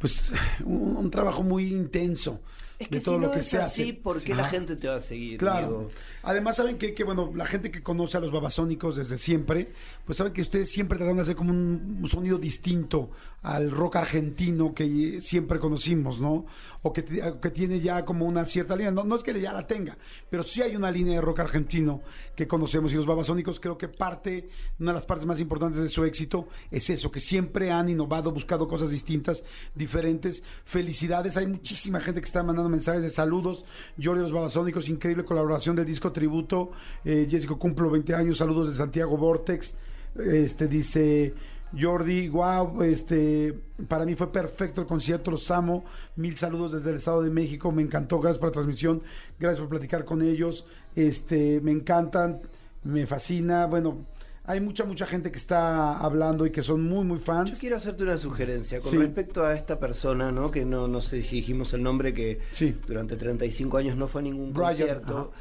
pues, 0.00 0.32
un, 0.64 0.96
un 0.96 1.10
trabajo 1.10 1.44
muy 1.44 1.72
intenso 1.72 2.40
Es 2.78 2.88
que 2.88 2.98
de 2.98 3.04
todo 3.04 3.14
si 3.16 3.20
lo 3.20 3.26
no 3.28 3.32
que 3.32 3.40
es 3.40 3.46
se 3.46 3.58
así, 3.58 3.82
hace. 3.82 3.94
¿por 3.94 4.22
qué 4.22 4.34
la 4.34 4.48
gente 4.48 4.76
te 4.76 4.88
va 4.88 4.96
a 4.96 5.00
seguir? 5.00 5.38
Claro. 5.38 5.68
Diego? 5.68 5.88
Además, 6.22 6.56
saben 6.56 6.78
que, 6.78 6.94
que, 6.94 7.04
bueno, 7.04 7.30
la 7.34 7.46
gente 7.46 7.70
que 7.70 7.82
conoce 7.82 8.16
a 8.16 8.20
los 8.20 8.32
babasónicos 8.32 8.96
desde 8.96 9.18
siempre, 9.18 9.72
pues 10.04 10.18
saben 10.18 10.32
que 10.32 10.40
ustedes 10.40 10.70
siempre 10.70 10.98
tratan 10.98 11.16
de 11.16 11.22
hacer 11.22 11.36
como 11.36 11.50
un, 11.50 11.98
un 12.02 12.08
sonido 12.08 12.38
distinto 12.38 13.10
al 13.44 13.70
rock 13.70 13.96
argentino 13.96 14.72
que 14.74 15.20
siempre 15.20 15.58
conocimos, 15.58 16.18
¿no? 16.18 16.46
O 16.82 16.92
que, 16.94 17.04
que 17.04 17.50
tiene 17.50 17.78
ya 17.78 18.04
como 18.04 18.24
una 18.24 18.46
cierta 18.46 18.74
línea. 18.74 18.90
No, 18.90 19.04
no 19.04 19.16
es 19.16 19.22
que 19.22 19.38
ya 19.38 19.52
la 19.52 19.66
tenga, 19.66 19.98
pero 20.30 20.44
sí 20.44 20.62
hay 20.62 20.74
una 20.74 20.90
línea 20.90 21.16
de 21.16 21.20
rock 21.20 21.40
argentino 21.40 22.00
que 22.34 22.48
conocemos. 22.48 22.92
Y 22.92 22.96
los 22.96 23.04
babasónicos 23.06 23.60
creo 23.60 23.76
que 23.76 23.88
parte, 23.88 24.48
una 24.80 24.92
de 24.92 24.98
las 24.98 25.06
partes 25.06 25.26
más 25.26 25.40
importantes 25.40 25.82
de 25.82 25.90
su 25.90 26.04
éxito 26.04 26.48
es 26.70 26.88
eso, 26.88 27.10
que 27.10 27.20
siempre 27.20 27.70
han 27.70 27.90
innovado, 27.90 28.32
buscado 28.32 28.66
cosas 28.66 28.90
distintas, 28.90 29.44
diferentes. 29.74 30.42
Felicidades, 30.64 31.36
hay 31.36 31.46
muchísima 31.46 32.00
gente 32.00 32.22
que 32.22 32.26
está 32.26 32.42
mandando 32.42 32.63
mensajes 32.70 33.02
de 33.02 33.10
saludos. 33.10 33.64
Jordi 34.02 34.22
los 34.22 34.32
Babasónicos, 34.32 34.88
increíble 34.88 35.24
colaboración 35.24 35.76
del 35.76 35.86
disco 35.86 36.12
tributo. 36.12 36.70
Eh, 37.04 37.26
Jessico 37.30 37.58
cumplo 37.58 37.90
20 37.90 38.14
años, 38.14 38.38
saludos 38.38 38.68
de 38.68 38.74
Santiago 38.74 39.16
Vortex. 39.16 39.74
Este 40.16 40.68
dice 40.68 41.34
Jordi, 41.78 42.28
wow, 42.28 42.82
este 42.82 43.58
para 43.88 44.04
mí 44.04 44.14
fue 44.14 44.30
perfecto 44.30 44.80
el 44.80 44.86
concierto, 44.86 45.30
los. 45.30 45.84
Mil 46.16 46.36
saludos 46.36 46.72
desde 46.72 46.90
el 46.90 46.96
Estado 46.96 47.22
de 47.22 47.30
México, 47.30 47.72
me 47.72 47.82
encantó, 47.82 48.20
gracias 48.20 48.38
por 48.38 48.48
la 48.50 48.52
transmisión, 48.52 49.02
gracias 49.38 49.60
por 49.60 49.68
platicar 49.70 50.04
con 50.04 50.22
ellos. 50.22 50.66
Este, 50.94 51.60
me 51.60 51.72
encantan, 51.72 52.40
me 52.84 53.06
fascina. 53.06 53.66
Bueno, 53.66 54.06
hay 54.46 54.60
mucha 54.60 54.84
mucha 54.84 55.06
gente 55.06 55.30
que 55.30 55.38
está 55.38 55.98
hablando 55.98 56.44
y 56.46 56.50
que 56.50 56.62
son 56.62 56.82
muy 56.82 57.04
muy 57.04 57.18
Yo 57.18 57.24
fans. 57.24 57.58
quiero 57.58 57.76
hacerte 57.76 58.02
una 58.02 58.16
sugerencia 58.16 58.80
con 58.80 58.90
Sí. 58.90 58.98
respecto 58.98 59.44
a 59.44 59.54
esta 59.54 59.78
persona, 59.78 60.30
¿no? 60.30 60.50
Que 60.50 60.64
no, 60.64 60.86
no 60.86 61.00
sé 61.00 61.22
si 61.22 61.36
dijimos 61.36 61.72
el 61.72 61.82
nombre, 61.82 62.12
que 62.12 62.40
Sí. 62.52 62.76
durante 62.86 63.16
35 63.16 63.78
años 63.78 63.96
no 63.96 64.06
fue 64.08 64.20
a 64.20 64.24
ningún 64.24 64.52
Brian, 64.52 64.68
concierto. 64.68 65.32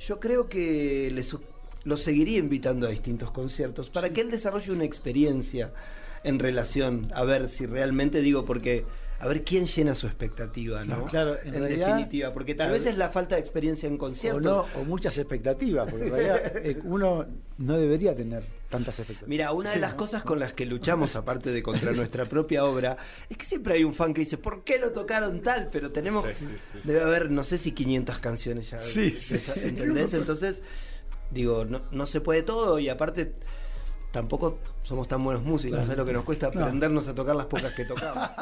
Yo 0.00 0.20
creo 0.20 0.48
que 0.48 1.10
le 1.12 1.24
lo 1.84 1.96
seguiría 1.96 2.38
invitando 2.38 2.86
a 2.86 2.90
distintos 2.90 3.32
conciertos 3.32 3.90
para 3.90 4.10
que 4.10 4.20
él 4.20 4.30
desarrolle 4.30 4.70
una 4.72 4.84
experiencia 4.84 5.72
en 6.22 6.38
relación 6.38 7.10
a 7.14 7.24
ver 7.24 7.48
si 7.48 7.66
realmente 7.66 8.20
digo 8.20 8.44
porque 8.44 8.84
a 9.22 9.28
ver 9.28 9.44
quién 9.44 9.66
llena 9.66 9.94
su 9.94 10.08
expectativa, 10.08 10.84
¿no? 10.84 11.04
Claro, 11.04 11.36
en 11.44 11.54
realidad- 11.54 11.86
definitiva, 11.94 12.32
porque 12.34 12.56
tal 12.56 12.72
vez 12.72 12.86
es 12.86 12.98
la 12.98 13.08
falta 13.08 13.36
de 13.36 13.40
experiencia 13.40 13.86
en 13.86 13.94
o, 13.94 13.98
conciertos. 13.98 14.42
no, 14.42 14.66
o 14.80 14.84
muchas 14.84 15.16
expectativas, 15.16 15.88
porque 15.88 16.06
en 16.06 16.12
realidad 16.12 16.56
eh, 16.56 16.80
uno 16.82 17.24
no 17.58 17.78
debería 17.78 18.16
tener 18.16 18.42
tantas 18.68 18.98
expectativas. 18.98 19.28
Mira, 19.28 19.52
una 19.52 19.70
de 19.70 19.78
las 19.78 19.92
¿no? 19.92 19.96
cosas 19.98 20.24
con 20.24 20.40
las 20.40 20.54
que 20.54 20.66
luchamos, 20.66 21.14
aparte 21.14 21.50
de 21.52 21.62
contra 21.62 21.92
nuestra 21.92 22.28
propia 22.28 22.64
obra, 22.64 22.96
es 23.30 23.36
que 23.36 23.44
siempre 23.44 23.74
hay 23.74 23.84
un 23.84 23.94
fan 23.94 24.12
que 24.12 24.22
dice, 24.22 24.38
¿por 24.38 24.64
qué 24.64 24.80
lo 24.80 24.90
tocaron 24.90 25.40
tal? 25.40 25.68
Pero 25.70 25.92
tenemos, 25.92 26.26
Sí, 26.26 26.44
sí, 26.46 26.54
sí, 26.72 26.78
debe 26.82 27.02
haber, 27.02 27.30
no 27.30 27.44
sé 27.44 27.58
si 27.58 27.70
500 27.70 28.18
canciones 28.18 28.70
ya. 28.70 28.80
Sí, 28.80 29.10
sí, 29.10 29.38
sí. 29.38 29.68
¿Entendés? 29.68 30.14
Entonces, 30.14 30.62
digo, 31.30 31.64
no, 31.64 31.82
no 31.92 32.08
se 32.08 32.20
puede 32.20 32.42
todo 32.42 32.80
y 32.80 32.88
aparte 32.88 33.34
tampoco 34.12 34.58
somos 34.82 35.08
tan 35.08 35.24
buenos 35.24 35.42
músicos, 35.42 35.80
¿sabes 35.80 35.96
lo 35.96 36.04
que 36.04 36.12
nos 36.12 36.24
cuesta 36.24 36.50
No. 36.54 36.60
aprendernos 36.60 37.08
a 37.08 37.14
tocar 37.14 37.34
las 37.34 37.46
pocas 37.46 37.72
que 37.74 37.84
tocamos? 37.84 38.28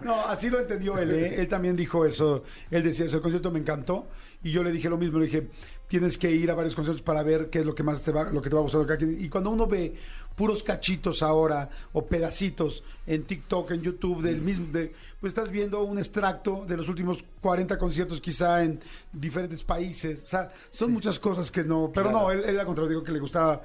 No, 0.00 0.18
así 0.26 0.48
lo 0.48 0.58
entendió 0.58 0.96
él, 0.98 1.10
¿eh? 1.10 1.34
Él 1.42 1.48
también 1.48 1.76
dijo 1.76 2.06
eso. 2.06 2.42
Él 2.70 2.82
decía 2.82 3.04
eso, 3.04 3.16
el 3.16 3.22
concierto 3.22 3.50
me 3.50 3.58
encantó. 3.58 4.06
Y 4.42 4.50
yo 4.50 4.62
le 4.62 4.72
dije 4.72 4.88
lo 4.88 4.96
mismo, 4.96 5.18
le 5.18 5.26
dije, 5.26 5.50
tienes 5.88 6.16
que 6.16 6.30
ir 6.30 6.50
a 6.50 6.54
varios 6.54 6.74
conciertos 6.74 7.02
para 7.02 7.22
ver 7.22 7.50
qué 7.50 7.58
es 7.58 7.66
lo 7.66 7.74
que 7.74 7.82
más 7.82 8.02
te 8.02 8.10
va, 8.10 8.24
lo 8.30 8.40
que 8.40 8.48
te 8.48 8.54
va 8.54 8.60
a 8.60 8.64
gustar. 8.64 8.86
Y 9.02 9.28
cuando 9.28 9.50
uno 9.50 9.66
ve 9.66 9.94
puros 10.36 10.62
cachitos 10.62 11.22
ahora 11.22 11.68
o 11.92 12.06
pedacitos 12.06 12.82
en 13.06 13.24
TikTok, 13.24 13.72
en 13.72 13.82
YouTube 13.82 14.22
del 14.22 14.40
mismo, 14.40 14.66
de, 14.72 14.92
pues 15.20 15.32
estás 15.32 15.50
viendo 15.50 15.82
un 15.82 15.98
extracto 15.98 16.64
de 16.66 16.76
los 16.76 16.88
últimos 16.88 17.24
40 17.42 17.76
conciertos 17.78 18.20
quizá 18.20 18.64
en 18.64 18.80
diferentes 19.12 19.64
países. 19.64 20.22
O 20.22 20.26
sea, 20.26 20.50
son 20.70 20.92
muchas 20.92 21.18
cosas 21.18 21.50
que 21.50 21.62
no, 21.64 21.90
pero 21.94 22.10
no, 22.10 22.30
él, 22.30 22.42
él 22.46 22.58
al 22.58 22.64
contrario 22.66 22.90
dijo 22.90 23.04
que 23.04 23.12
le 23.12 23.18
gustaba, 23.20 23.62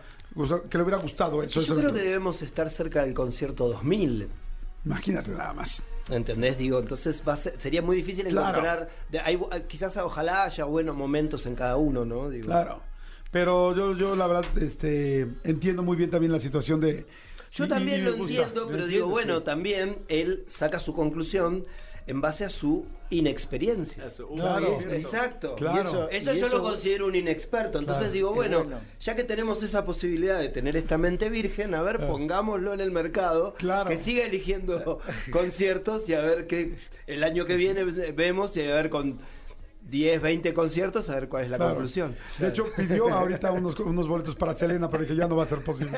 que 0.69 0.77
le 0.77 0.83
hubiera 0.83 0.97
gustado 0.97 1.41
eso. 1.43 1.59
Yo 1.61 1.65
eso 1.65 1.75
creo 1.75 1.93
que 1.93 1.99
debemos 2.01 2.41
estar 2.41 2.69
cerca 2.69 3.03
del 3.05 3.13
concierto 3.13 3.67
2000. 3.69 4.27
Imagínate 4.85 5.31
nada 5.31 5.53
más. 5.53 5.81
¿Entendés? 6.11 6.57
Digo, 6.59 6.77
entonces 6.79 7.23
va 7.27 7.33
a 7.33 7.37
ser- 7.37 7.55
sería 7.59 7.81
muy 7.81 7.95
difícil 7.95 8.27
Claro. 8.27 8.49
encontrar. 8.59 8.89
de- 9.11 9.19
hay- 9.19 9.39
quizás 9.67 9.97
ojalá 9.97 10.43
haya 10.43 10.65
buenos 10.65 10.95
momentos 10.95 11.45
en 11.47 11.55
cada 11.55 11.77
uno, 11.77 12.05
¿no? 12.05 12.29
Digo, 12.29 12.45
Claro. 12.45 12.81
Pero 13.35 13.75
yo, 13.75 13.97
yo 13.97 14.15
la 14.15 14.27
verdad, 14.27 14.45
este, 14.61 15.27
entiendo 15.43 15.83
muy 15.83 15.97
bien 15.97 16.09
también 16.09 16.31
la 16.31 16.39
situación 16.39 16.79
de. 16.79 17.05
Yo 17.51 17.65
y- 17.65 17.67
también 17.67 17.99
y 17.99 18.03
lo 18.03 18.15
gusta. 18.15 18.31
entiendo, 18.31 18.53
pero 18.53 18.83
entiendo, 18.83 18.87
digo, 18.87 19.07
bueno, 19.09 19.37
sí. 19.39 19.43
también 19.43 19.97
él 20.07 20.45
saca 20.47 20.79
su 20.79 20.93
conclusión 20.93 21.65
en 22.07 22.21
base 22.21 22.45
a 22.45 22.49
su 22.49 22.85
inexperiencia. 23.09 24.05
Claro. 24.37 24.77
Exacto. 24.89 25.55
Claro. 25.55 26.07
Y 26.09 26.15
eso, 26.15 26.31
Y 26.33 26.37
yo 26.39 26.45
eso- 26.47 26.57
lo 26.57 26.63
considero 26.63 27.07
un 27.07 27.15
inexperto. 27.15 27.77
Entonces 27.77 28.03
Claro. 28.03 28.13
digo, 28.13 28.33
bueno, 28.33 28.63
bueno. 28.63 28.79
ya 29.01 29.17
que 29.17 29.25
tenemos 29.25 29.61
esa 29.63 29.83
posibilidad 29.83 30.39
de 30.39 30.47
tener 30.47 30.77
esta 30.77 30.97
mente 30.97 31.29
virgen, 31.29 31.75
a 31.75 31.81
ver, 31.81 31.97
Claro. 31.97 32.13
pongámoslo 32.13 32.73
en 32.73 32.79
el 32.79 32.91
mercado, 32.91 33.53
Claro. 33.55 33.89
que 33.89 33.97
siga 33.97 34.23
eligiendo 34.23 34.99
conciertos 35.31 36.07
y 36.07 36.13
a 36.13 36.21
ver 36.21 36.47
qué 36.47 36.75
el 37.05 37.21
año 37.25 37.45
que 37.45 37.57
viene 37.57 37.83
vemos 37.83 38.55
y 38.55 38.61
a 38.61 38.73
ver 38.75 38.89
con 38.89 39.19
10, 39.89 40.21
20 40.21 40.53
conciertos, 40.53 41.09
a 41.09 41.15
ver 41.15 41.29
cuál 41.29 41.43
es 41.45 41.49
la 41.51 41.57
Claro. 41.57 41.73
conclusión. 41.73 42.15
De 42.39 42.47
hecho, 42.49 42.65
pidió 42.75 43.07
ahorita 43.13 43.51
unos, 43.51 43.79
unos 43.79 44.07
boletos 44.07 44.35
para 44.35 44.55
Selena, 44.55 44.89
pero 44.89 45.05
que 45.05 45.15
ya 45.15 45.27
no 45.27 45.35
va 45.35 45.43
a 45.43 45.47
ser 45.47 45.63
posible. 45.63 45.97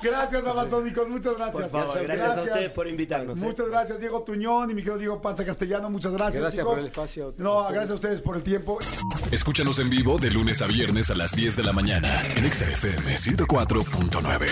Gracias, 0.00 0.44
babasónicos, 0.44 1.08
muchas 1.08 1.36
gracias. 1.36 1.68
Por 1.70 1.82
favor, 1.86 2.02
gracias, 2.06 2.28
a 2.38 2.40
ustedes 2.42 2.72
por 2.74 2.86
invitarnos. 2.86 3.38
¿eh? 3.38 3.44
Muchas 3.44 3.68
gracias, 3.68 3.98
Diego 3.98 4.22
Tuñón 4.22 4.70
y 4.70 4.74
mi 4.74 4.82
querido 4.82 4.98
Diego 4.98 5.20
Panza 5.20 5.44
Castellano. 5.44 5.90
Muchas 5.90 6.12
gracias, 6.12 6.40
Gracias 6.40 6.60
chicos. 6.60 6.72
por 6.74 6.78
el 6.80 6.86
espacio. 6.86 7.34
No, 7.36 7.64
gracias 7.64 7.90
a 7.90 7.94
ustedes 7.94 8.20
por 8.20 8.36
el 8.36 8.42
tiempo. 8.44 8.78
Escúchanos 9.32 9.78
en 9.80 9.90
vivo 9.90 10.18
de 10.18 10.30
lunes 10.30 10.62
a 10.62 10.66
viernes 10.66 11.10
a 11.10 11.16
las 11.16 11.32
10 11.34 11.56
de 11.56 11.62
la 11.64 11.72
mañana 11.72 12.22
en 12.36 12.44
Exa 12.44 12.66
FM 12.70 13.16
104.9. 13.16 14.46